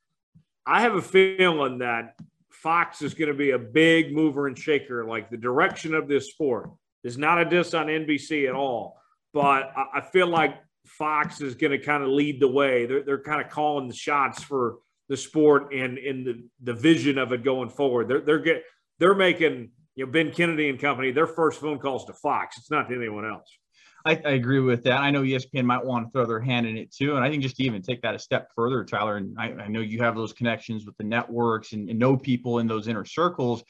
[0.67, 2.15] I have a feeling that
[2.51, 5.05] Fox is going to be a big mover and shaker.
[5.05, 6.71] Like the direction of this sport
[7.03, 9.01] is not a diss on NBC at all,
[9.33, 12.87] but I feel like Fox is going to kind of lead the way.
[12.87, 14.77] They're, they're kind of calling the shots for
[15.09, 18.07] the sport and in the, the vision of it going forward.
[18.07, 18.63] They're they're get
[19.01, 22.57] they're making you know Ben Kennedy and company their first phone calls to Fox.
[22.59, 23.51] It's not to anyone else.
[24.07, 24.99] I, I, agree with that.
[24.99, 27.43] I know ESPN might want to throw their hand in it too, and I think
[27.43, 29.17] just to even take that a step further, Tyler.
[29.17, 32.61] And I, I know you have those connections with the networks and, and know people
[32.61, 33.63] in those inner circles.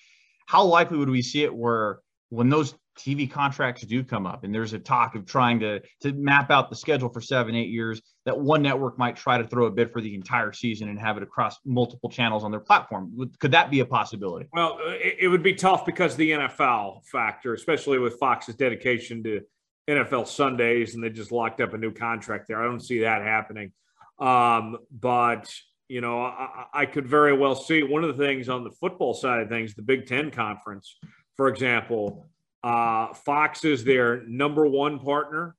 [0.47, 4.55] How likely would we see it where when those TV contracts do come up, and
[4.55, 8.03] there's a talk of trying to to map out the schedule for seven, eight years,
[8.27, 11.17] that one network might try to throw a bid for the entire season and have
[11.17, 13.31] it across multiple channels on their platform.
[13.39, 14.47] Could that be a possibility?
[14.53, 19.41] Well, it, it would be tough because the NFL factor, especially with Fox's dedication to
[19.89, 22.63] NFL Sundays, and they just locked up a new contract there.
[22.63, 23.73] I don't see that happening.
[24.19, 25.53] Um, but
[25.89, 29.15] you know, I, I could very well see one of the things on the football
[29.15, 30.97] side of things, the Big Ten conference,
[31.37, 32.29] for example
[32.63, 35.57] uh, Fox is their number one partner.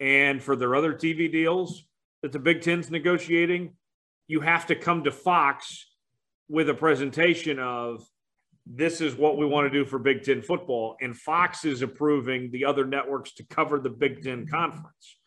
[0.00, 1.84] And for their other TV deals
[2.22, 3.74] that the Big Ten's negotiating,
[4.26, 5.86] you have to come to Fox
[6.48, 8.04] with a presentation of
[8.66, 10.96] this is what we want to do for Big Ten football.
[11.00, 15.18] And Fox is approving the other networks to cover the Big Ten conference.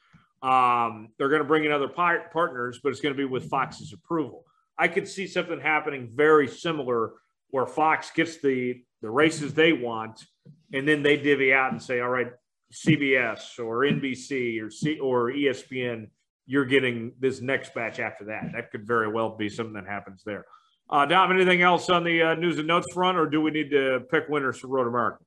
[0.42, 3.50] Um, they're going to bring in other par- partners, but it's going to be with
[3.50, 4.44] Fox's approval.
[4.78, 7.14] I could see something happening very similar
[7.50, 10.26] where Fox gets the the races they want
[10.74, 12.32] and then they divvy out and say, all right,
[12.74, 16.08] CBS or NBC or C or ESPN,
[16.48, 18.52] you're getting this next batch after that.
[18.54, 20.46] That could very well be something that happens there.
[20.90, 23.70] Uh, Dom, anything else on the uh, news and notes front, or do we need
[23.72, 25.20] to pick winners for Road America?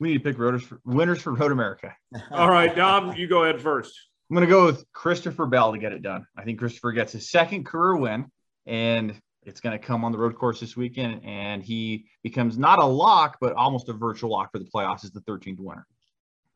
[0.00, 1.94] We need to pick for, winners for Road America.
[2.30, 3.92] All right, Dom, you go ahead first.
[4.30, 6.26] I'm going to go with Christopher Bell to get it done.
[6.36, 8.26] I think Christopher gets his second career win,
[8.66, 12.78] and It's going to come on the road course this weekend, and he becomes not
[12.78, 15.86] a lock, but almost a virtual lock for the playoffs as the 13th winner.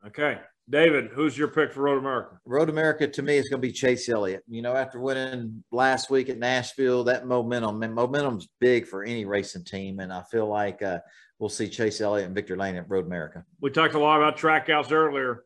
[0.05, 0.39] Okay.
[0.69, 2.39] David, who's your pick for Road America?
[2.45, 4.43] Road America to me is going to be Chase Elliott.
[4.47, 9.25] You know, after winning last week at Nashville, that momentum, and momentum's big for any
[9.25, 9.99] racing team.
[9.99, 10.99] And I feel like uh,
[11.39, 13.43] we'll see Chase Elliott and victory lane at Road America.
[13.59, 15.43] We talked a lot about Trackhouse earlier.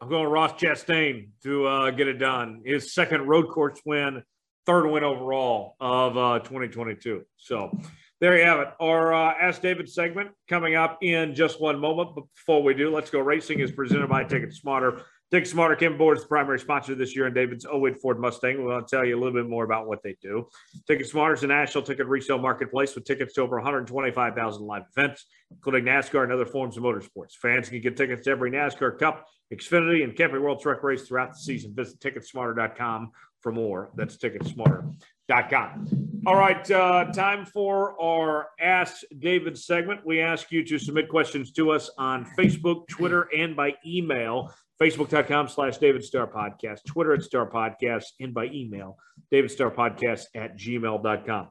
[0.00, 2.62] I'm going Ross Chastain to uh, get it done.
[2.64, 4.24] His second road course win,
[4.68, 7.22] third win overall of uh, 2022.
[7.38, 7.74] So
[8.20, 8.68] there you have it.
[8.78, 12.10] Our uh, Ask David segment coming up in just one moment.
[12.14, 15.04] But before we do, Let's Go Racing is presented by Ticket Smarter.
[15.30, 18.62] Ticket Smarter Kim Board is the primary sponsor this year and David's 08 Ford Mustang.
[18.62, 20.46] We'll tell you a little bit more about what they do.
[20.86, 25.26] Ticket Smarter is a national ticket resale marketplace with tickets to over 125,000 live events,
[25.50, 27.32] including NASCAR and other forms of motorsports.
[27.40, 31.32] Fans can get tickets to every NASCAR Cup, Xfinity, and Camping World Truck race throughout
[31.32, 31.74] the season.
[31.74, 33.12] Visit ticketsmarter.com
[33.48, 33.90] for more.
[33.94, 36.22] That's ticketsmarter.com.
[36.26, 40.04] All right, uh, time for our Ask David segment.
[40.04, 44.52] We ask you to submit questions to us on Facebook, Twitter, and by email.
[44.80, 48.96] Facebook.com slash David Starr Podcast, Twitter at Starr Podcast, and by email,
[49.30, 51.48] David Starr Podcast at gmail.com.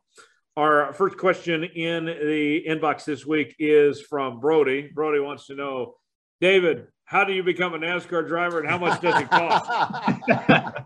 [0.55, 4.89] Our first question in the inbox this week is from Brody.
[4.93, 5.95] Brody wants to know,
[6.39, 10.77] David, how do you become a NASCAR driver and how much does it cost?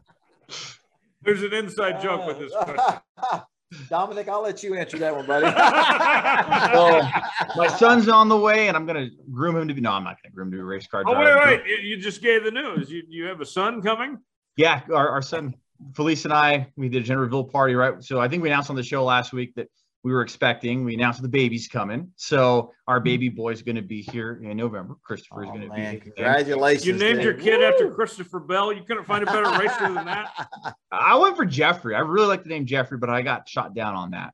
[1.22, 3.02] There's an inside joke with this question.
[3.90, 5.46] Dominic, I'll let you answer that one, buddy.
[6.76, 7.10] well,
[7.56, 9.80] my son's on the way, and I'm going to groom him to be.
[9.80, 11.40] No, I'm not going to groom him to be a race car oh, driver.
[11.42, 11.82] Oh, wait, wait!
[11.82, 12.92] You just gave the news.
[12.92, 14.18] You you have a son coming?
[14.58, 15.56] Yeah, our, our son
[15.94, 18.04] Felice and I we did a gender reveal party, right?
[18.04, 19.68] So I think we announced on the show last week that
[20.04, 20.84] we were expecting.
[20.84, 22.12] We announced the baby's coming.
[22.16, 23.04] So our hmm.
[23.04, 24.96] baby boy is going to be here in November.
[25.04, 26.00] Christopher is oh, going to be.
[26.00, 26.86] Congratulations!
[26.86, 27.66] You named your kid Woo!
[27.66, 28.74] after Christopher Bell.
[28.74, 30.48] You couldn't find a better racer than that.
[30.92, 31.96] I went for Jeffrey.
[31.96, 34.34] I really like the name Jeffrey, but I got shot down on that.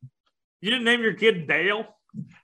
[0.62, 1.86] You didn't name your kid Dale.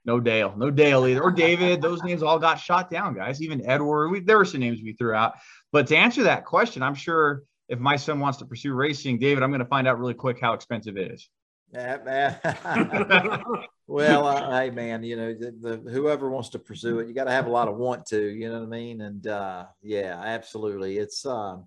[0.06, 1.82] No Dale, no Dale either, or David.
[1.82, 3.42] Those names all got shot down, guys.
[3.42, 4.10] Even Edward.
[4.10, 5.34] We, there were some names we threw out.
[5.72, 9.42] But to answer that question, I'm sure if my son wants to pursue racing, David,
[9.42, 11.30] I'm going to find out really quick how expensive it is.
[13.88, 17.24] well, uh, hey man, you know the, the, whoever wants to pursue it, you got
[17.24, 18.22] to have a lot of want to.
[18.22, 19.02] You know what I mean?
[19.02, 21.00] And uh, yeah, absolutely.
[21.00, 21.66] It's um,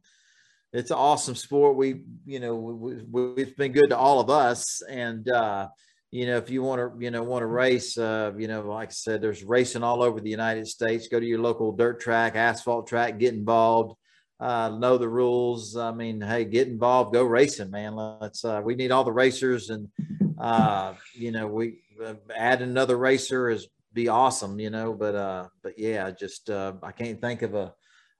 [0.72, 1.76] it's an awesome sport.
[1.76, 4.80] We, you know, we, we, it's been good to all of us.
[4.82, 5.68] And uh,
[6.12, 8.90] you know, if you want to, you know, want to race, uh, you know, like
[8.90, 11.08] I said, there's racing all over the United States.
[11.08, 13.96] Go to your local dirt track, asphalt track, get involved
[14.38, 15.76] uh, know the rules.
[15.76, 17.94] I mean, hey, get involved, go racing, man.
[17.94, 18.44] Let's.
[18.44, 19.88] Uh, we need all the racers, and
[20.38, 24.92] uh, you know, we uh, add another racer is be awesome, you know.
[24.92, 27.72] But uh, but yeah, just uh, I can't think of a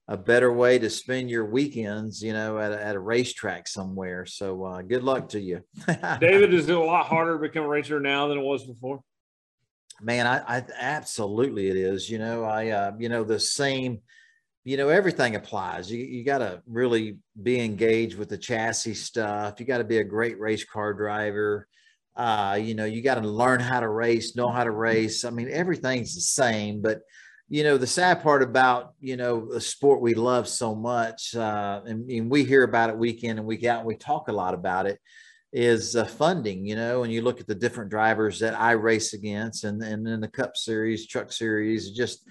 [0.09, 4.25] a better way to spend your weekends, you know, at a, at a racetrack somewhere.
[4.25, 5.62] So uh, good luck to you,
[6.21, 6.55] David.
[6.55, 9.01] Is it a lot harder to become a racer now than it was before?
[10.01, 12.09] Man, I, I absolutely it is.
[12.09, 14.01] You know, I uh, you know the same
[14.67, 15.91] you know everything applies.
[15.93, 19.61] You, you got to really be engaged with the chassis stuff.
[19.61, 21.69] You got to be a great race car driver.
[22.17, 25.25] Uh, you know you got to learn how to race know how to race.
[25.25, 27.03] I mean everything's the same but
[27.49, 31.81] you know the sad part about you know the sport we love so much uh,
[31.87, 34.33] and, and, we hear about it week in and week out and we talk a
[34.33, 34.99] lot about it
[35.53, 39.12] is uh, funding you know and you look at the different drivers that i race
[39.12, 42.27] against and and in the cup series truck series just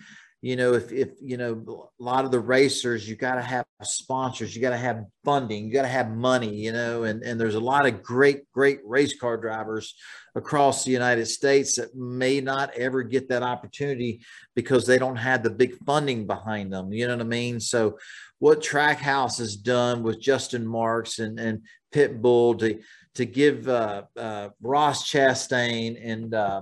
[0.45, 3.65] you know, if, if, you know, a lot of the racers, you got to have
[3.81, 7.41] sponsors, you got to have funding, you got to have money, you know, and, and
[7.41, 9.95] there's a lot of great, great race car drivers
[10.35, 14.21] across the United States that may not ever get that opportunity
[14.55, 16.93] because they don't have the big funding behind them.
[16.93, 17.59] You know what I mean?
[17.59, 17.97] So
[18.37, 22.79] what Trackhouse has done with Justin Marks and, and Pitbull to,
[23.15, 26.61] to give uh, uh, Ross Chastain and uh,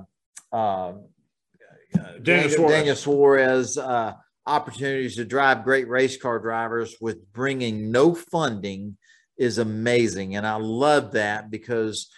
[2.00, 4.14] uh Daniel Suarez, Daniel Suarez uh,
[4.46, 8.98] opportunities to drive great race car drivers with bringing no funding
[9.38, 12.10] is amazing, and I love that because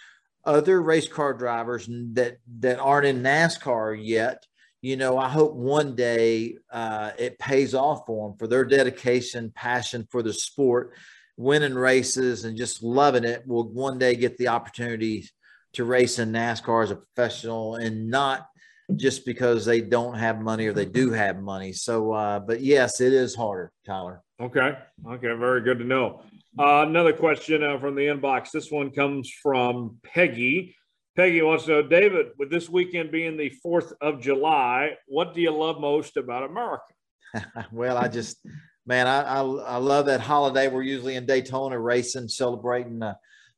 [0.44, 4.46] other race car drivers that that aren't in NASCAR yet,
[4.80, 9.52] you know, I hope one day uh, it pays off for them for their dedication,
[9.54, 10.94] passion for the sport,
[11.36, 13.46] winning races, and just loving it.
[13.46, 15.28] Will one day get the opportunity
[15.72, 18.46] to race in NASCAR as a professional and not
[18.94, 21.72] just because they don't have money or they do have money.
[21.72, 24.22] So, uh, but yes, it is harder, Tyler.
[24.40, 24.76] Okay.
[25.06, 25.34] Okay.
[25.34, 26.22] Very good to know.
[26.58, 28.50] Uh, another question uh, from the inbox.
[28.50, 30.76] This one comes from Peggy.
[31.16, 35.40] Peggy wants to know, David, with this weekend being the 4th of July, what do
[35.40, 36.84] you love most about America?
[37.72, 38.38] well, I just,
[38.86, 40.68] man, I, I, I, love that holiday.
[40.68, 43.14] We're usually in Daytona racing, celebrating uh,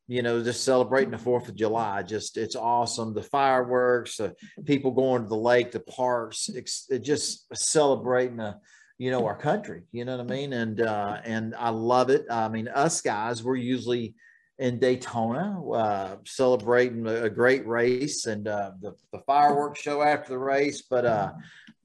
[0.09, 2.01] you know, just celebrating the Fourth of July.
[2.01, 3.13] Just it's awesome.
[3.13, 4.31] The fireworks, uh,
[4.65, 8.57] people going to the lake, the parks, it's, it just celebrating the,
[8.97, 9.83] you know, our country.
[9.91, 10.53] You know what I mean?
[10.53, 12.25] And uh, and I love it.
[12.27, 14.15] I mean, us guys, we're usually
[14.57, 20.39] in Daytona, uh, celebrating a, great race and uh, the, the fireworks show after the
[20.39, 20.81] race.
[20.81, 21.33] But uh,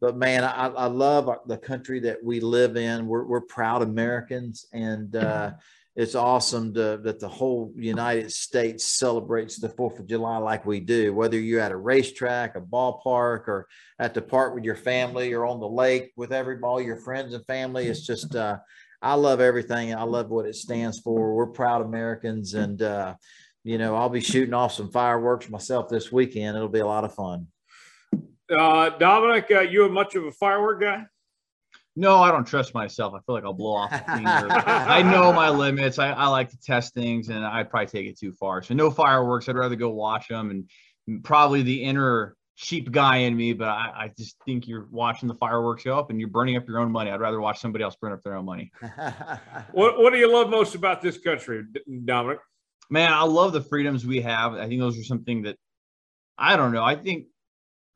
[0.01, 3.07] but man, I, I love the country that we live in.
[3.07, 5.53] We're, we're proud Americans, and uh,
[5.97, 10.81] it's awesome to, that the whole United States celebrates the Fourth of July like we
[10.81, 11.15] do.
[11.15, 13.69] Whether you're at a racetrack, a ballpark, or
[14.01, 17.33] at the park with your family, or on the lake with every all your friends
[17.33, 18.59] and family, it's just uh,
[19.01, 19.95] I love everything.
[19.95, 21.35] I love what it stands for.
[21.35, 23.15] We're proud Americans, and uh,
[23.63, 26.57] you know I'll be shooting off some fireworks myself this weekend.
[26.57, 27.47] It'll be a lot of fun.
[28.51, 31.07] Uh, Dominic, uh, you are much of a firework guy?
[31.97, 33.15] No, I don't trust myself.
[33.15, 34.49] I feel like I'll blow off the finger.
[34.51, 35.99] I know my limits.
[35.99, 38.63] I, I like to test things, and I'd probably take it too far.
[38.63, 39.49] So no fireworks.
[39.49, 43.93] I'd rather go watch them, and probably the inner cheap guy in me, but I,
[43.97, 46.91] I just think you're watching the fireworks go up and you're burning up your own
[46.91, 47.11] money.
[47.11, 48.71] I'd rather watch somebody else burn up their own money.
[49.73, 51.65] what What do you love most about this country,
[52.05, 52.39] Dominic?
[52.91, 54.55] Man, I love the freedoms we have.
[54.55, 55.57] I think those are something that
[56.39, 56.85] I don't know.
[56.85, 57.27] I think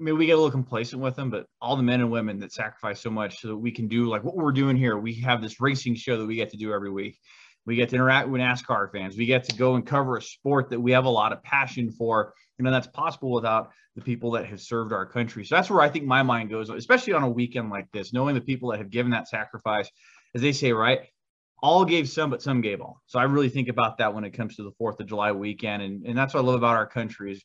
[0.01, 2.39] I mean, we get a little complacent with them, but all the men and women
[2.41, 4.97] that sacrifice so much so that we can do like what we're doing here.
[4.97, 7.19] We have this racing show that we get to do every week.
[7.67, 9.17] We get to interact with NASCAR fans.
[9.17, 11.91] We get to go and cover a sport that we have a lot of passion
[11.91, 12.33] for.
[12.59, 15.45] You know, that's possible without the people that have served our country.
[15.45, 18.35] So that's where I think my mind goes, especially on a weekend like this, knowing
[18.37, 19.91] the people that have given that sacrifice,
[20.35, 21.01] as they say, right?
[21.61, 23.03] All gave some, but some gave all.
[23.07, 25.83] So I really think about that when it comes to the Fourth of July weekend,
[25.83, 27.43] and and that's what I love about our country is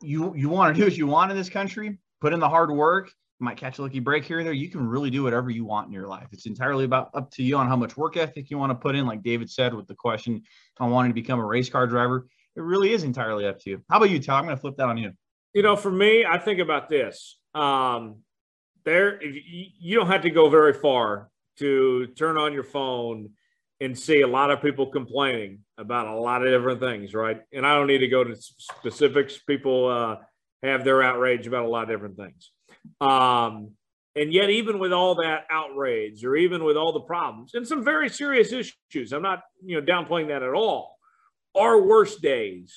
[0.00, 2.70] you you want to do what you want in this country, put in the hard
[2.70, 4.52] work, you might catch a lucky break here and there.
[4.52, 6.26] You can really do whatever you want in your life.
[6.32, 8.96] It's entirely about up to you on how much work ethic you want to put
[8.96, 9.06] in.
[9.06, 10.42] Like David said with the question
[10.78, 12.26] on wanting to become a race car driver,
[12.56, 13.82] it really is entirely up to you.
[13.88, 14.40] How about you, Tom?
[14.40, 15.12] I'm going to flip that on you.
[15.54, 17.38] You know, for me, I think about this.
[17.54, 18.22] Um,
[18.84, 23.30] there, you don't have to go very far to turn on your phone
[23.80, 27.40] and see a lot of people complaining about a lot of different things, right?
[27.52, 29.38] And I don't need to go to specifics.
[29.38, 30.16] People uh,
[30.62, 32.50] have their outrage about a lot of different things.
[33.00, 33.70] Um,
[34.16, 37.84] and yet, even with all that outrage, or even with all the problems and some
[37.84, 40.98] very serious issues, I'm not, you know, downplaying that at all.
[41.54, 42.74] Our worst days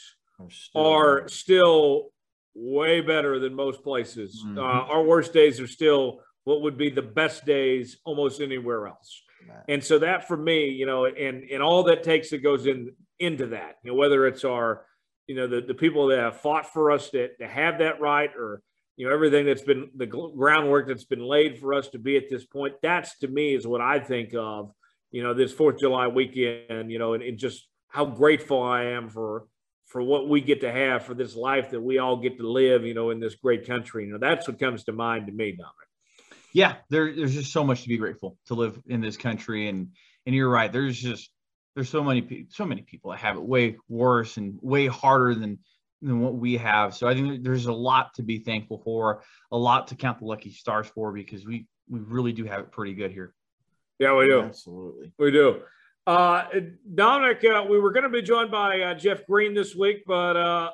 [0.49, 2.09] still are still
[2.53, 4.43] way better than most places.
[4.45, 4.59] Mm-hmm.
[4.59, 9.23] Uh, our worst days are still what would be the best days almost anywhere else.
[9.67, 12.91] And so that for me, you know, and and all that takes that goes in
[13.19, 14.85] into that, you know, whether it's our,
[15.27, 18.31] you know, the, the people that have fought for us to, to have that right
[18.35, 18.61] or
[18.97, 22.29] you know everything that's been the groundwork that's been laid for us to be at
[22.29, 24.71] this point that's to me is what i think of
[25.11, 28.83] you know this fourth of july weekend you know and, and just how grateful i
[28.83, 29.45] am for
[29.91, 32.85] for what we get to have for this life that we all get to live
[32.85, 34.05] you know in this great country.
[34.05, 35.90] You know that's what comes to mind to me dominic
[36.53, 39.89] yeah, there, there's just so much to be grateful to live in this country, and
[40.25, 40.71] and you're right.
[40.71, 41.31] There's just
[41.75, 45.59] there's so many so many people that have it way worse and way harder than
[46.01, 46.95] than what we have.
[46.95, 50.25] So I think there's a lot to be thankful for, a lot to count the
[50.25, 53.33] lucky stars for, because we we really do have it pretty good here.
[53.99, 54.41] Yeah, we do.
[54.41, 55.61] Absolutely, we do.
[56.07, 56.45] Uh,
[56.95, 60.35] Dominic, uh, we were going to be joined by uh, Jeff Green this week, but
[60.35, 60.71] uh,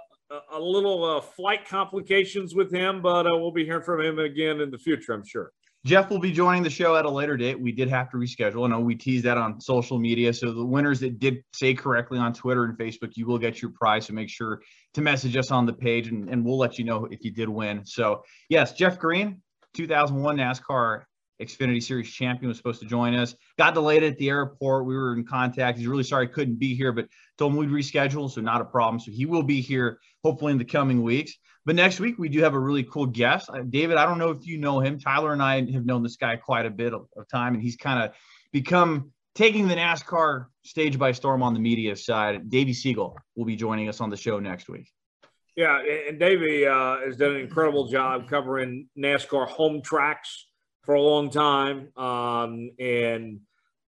[0.54, 3.02] a little uh, flight complications with him.
[3.02, 5.52] But uh, we'll be hearing from him again in the future, I'm sure.
[5.88, 7.58] Jeff will be joining the show at a later date.
[7.58, 8.66] We did have to reschedule.
[8.66, 10.34] I know we teased that on social media.
[10.34, 13.72] So the winners that did say correctly on Twitter and Facebook, you will get your
[13.72, 14.08] prize.
[14.08, 14.62] So make sure
[14.96, 17.48] to message us on the page and, and we'll let you know if you did
[17.48, 17.86] win.
[17.86, 19.42] So yes, Jeff Green,
[19.76, 21.04] 2001 NASCAR
[21.42, 23.34] Xfinity Series champion was supposed to join us.
[23.58, 24.88] Got delayed at the airport.
[24.88, 25.78] We were in contact.
[25.78, 27.08] He's really sorry couldn't be here, but
[27.38, 29.00] told him we'd reschedule, so not a problem.
[29.00, 31.38] So he will be here hopefully in the coming weeks.
[31.68, 33.98] But next week we do have a really cool guest, uh, David.
[33.98, 34.98] I don't know if you know him.
[34.98, 37.76] Tyler and I have known this guy quite a bit of, of time, and he's
[37.76, 38.16] kind of
[38.54, 42.50] become taking the NASCAR stage by storm on the media side.
[42.50, 44.90] Davey Segal will be joining us on the show next week.
[45.58, 50.48] Yeah, and Davey uh, has done an incredible job covering NASCAR home tracks
[50.84, 51.90] for a long time.
[51.98, 53.42] Um, and,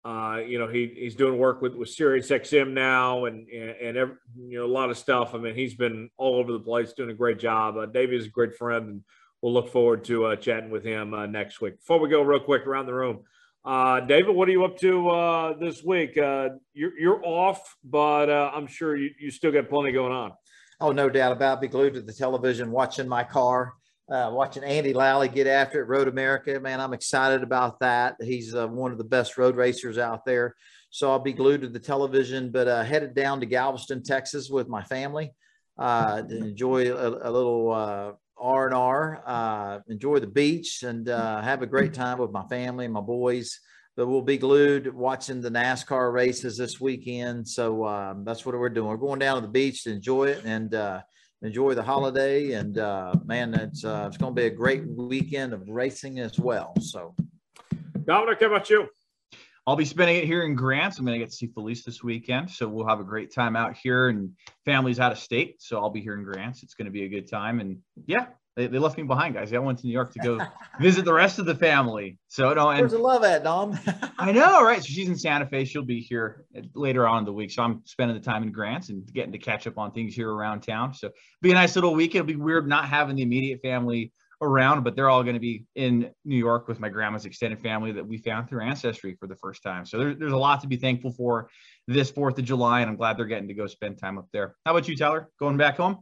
[0.04, 3.96] uh, you know, he, he's doing work with, with Sirius XM now and, and, and
[3.96, 5.34] every, you know, a lot of stuff.
[5.34, 7.76] I mean, he's been all over the place doing a great job.
[7.76, 9.04] Uh, Davey is a great friend and
[9.42, 11.78] we'll look forward to uh, chatting with him uh, next week.
[11.78, 13.20] Before we go real quick around the room,
[13.64, 16.16] uh, David, what are you up to uh, this week?
[16.16, 20.32] Uh, you're, you're off, but uh, I'm sure you, you still got plenty going on.
[20.80, 21.62] Oh, no doubt about it.
[21.62, 23.74] Be glued to the television, watching my car
[24.10, 26.58] uh, watching Andy Lally get after it, Road America.
[26.60, 28.16] Man, I'm excited about that.
[28.20, 30.54] He's uh, one of the best road racers out there.
[30.90, 34.68] So I'll be glued to the television, but uh, headed down to Galveston, Texas with
[34.68, 35.32] my family
[35.78, 41.08] uh, to enjoy a, a little uh, R and R, uh, enjoy the beach, and
[41.08, 43.60] uh, have a great time with my family and my boys.
[43.96, 47.48] But we'll be glued watching the NASCAR races this weekend.
[47.48, 48.88] So um, that's what we're doing.
[48.88, 51.00] We're going down to the beach to enjoy it and uh,
[51.42, 52.52] enjoy the holiday.
[52.52, 56.38] And uh, man, it's uh, it's going to be a great weekend of racing as
[56.38, 56.74] well.
[56.80, 57.14] So,
[58.04, 58.88] Dominic, how about you?
[59.66, 60.98] I'll be spending it here in Grants.
[60.98, 62.50] I'm going to get to see Felice this weekend.
[62.50, 64.30] So we'll have a great time out here and
[64.64, 65.56] family's out of state.
[65.60, 66.62] So I'll be here in Grants.
[66.62, 67.60] It's going to be a good time.
[67.60, 67.76] And
[68.06, 68.28] yeah,
[68.58, 69.52] they, they left me behind, guys.
[69.52, 70.40] I went to New York to go
[70.80, 72.18] visit the rest of the family.
[72.26, 73.78] So no, and the love at, Dom?
[74.18, 74.82] I know, right?
[74.82, 75.64] So she's in Santa Fe.
[75.64, 76.44] She'll be here
[76.74, 77.52] later on in the week.
[77.52, 80.28] So I'm spending the time in Grants and getting to catch up on things here
[80.28, 80.92] around town.
[80.92, 82.16] So be a nice little week.
[82.16, 85.64] It'll be weird not having the immediate family around, but they're all going to be
[85.76, 89.36] in New York with my grandma's extended family that we found through Ancestry for the
[89.36, 89.86] first time.
[89.86, 91.48] So there, there's a lot to be thankful for
[91.86, 94.56] this 4th of July, and I'm glad they're getting to go spend time up there.
[94.66, 95.28] How about you, Tyler?
[95.38, 95.98] Going back home?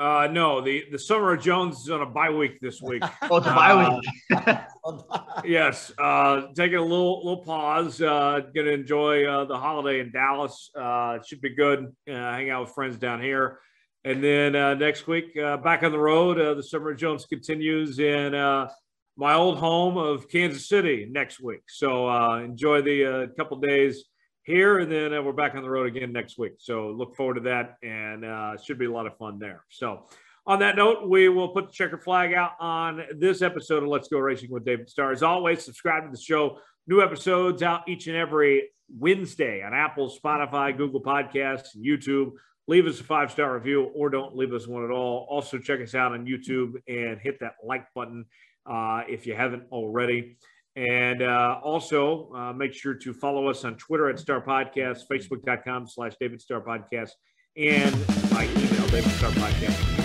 [0.00, 3.02] Uh, no, the, the Summer of Jones is on a bye week this week.
[3.30, 4.08] oh, it's a bye week.
[4.34, 8.00] Uh, yes, uh, taking a little little pause.
[8.00, 10.70] Uh, going to enjoy uh, the holiday in Dallas.
[10.74, 11.94] Uh, it should be good.
[12.08, 13.58] Uh, hang out with friends down here.
[14.02, 17.26] And then uh, next week, uh, back on the road, uh, the Summer of Jones
[17.26, 18.70] continues in uh,
[19.18, 21.60] my old home of Kansas City next week.
[21.68, 24.06] So uh, enjoy the uh, couple days
[24.42, 26.54] here, and then we're back on the road again next week.
[26.58, 29.64] So look forward to that, and it should be a lot of fun there.
[29.68, 30.06] So
[30.46, 34.08] on that note, we will put the checker flag out on this episode of Let's
[34.08, 35.12] Go Racing with David Starr.
[35.12, 36.58] As always, subscribe to the show.
[36.86, 42.32] New episodes out each and every Wednesday on Apple, Spotify, Google Podcasts, YouTube
[42.70, 45.26] leave us a five star review or don't leave us one at all.
[45.28, 48.24] Also, check us out on YouTube and hit that like button
[48.64, 50.36] uh, if you haven't already.
[50.76, 55.88] And uh, also uh, make sure to follow us on Twitter at Starr Podcast, Facebook.com
[55.88, 57.10] slash David Starr Podcast,
[57.56, 57.92] and
[58.30, 60.00] my email, David Starr Podcast.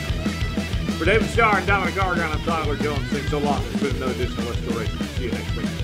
[0.97, 3.07] For David Starr and Dominic Gargan, I'm Tyler Jones.
[3.09, 3.63] Thanks so long.
[3.66, 4.97] It's been another edition of Let's Go Racing.
[4.97, 5.74] See you next week.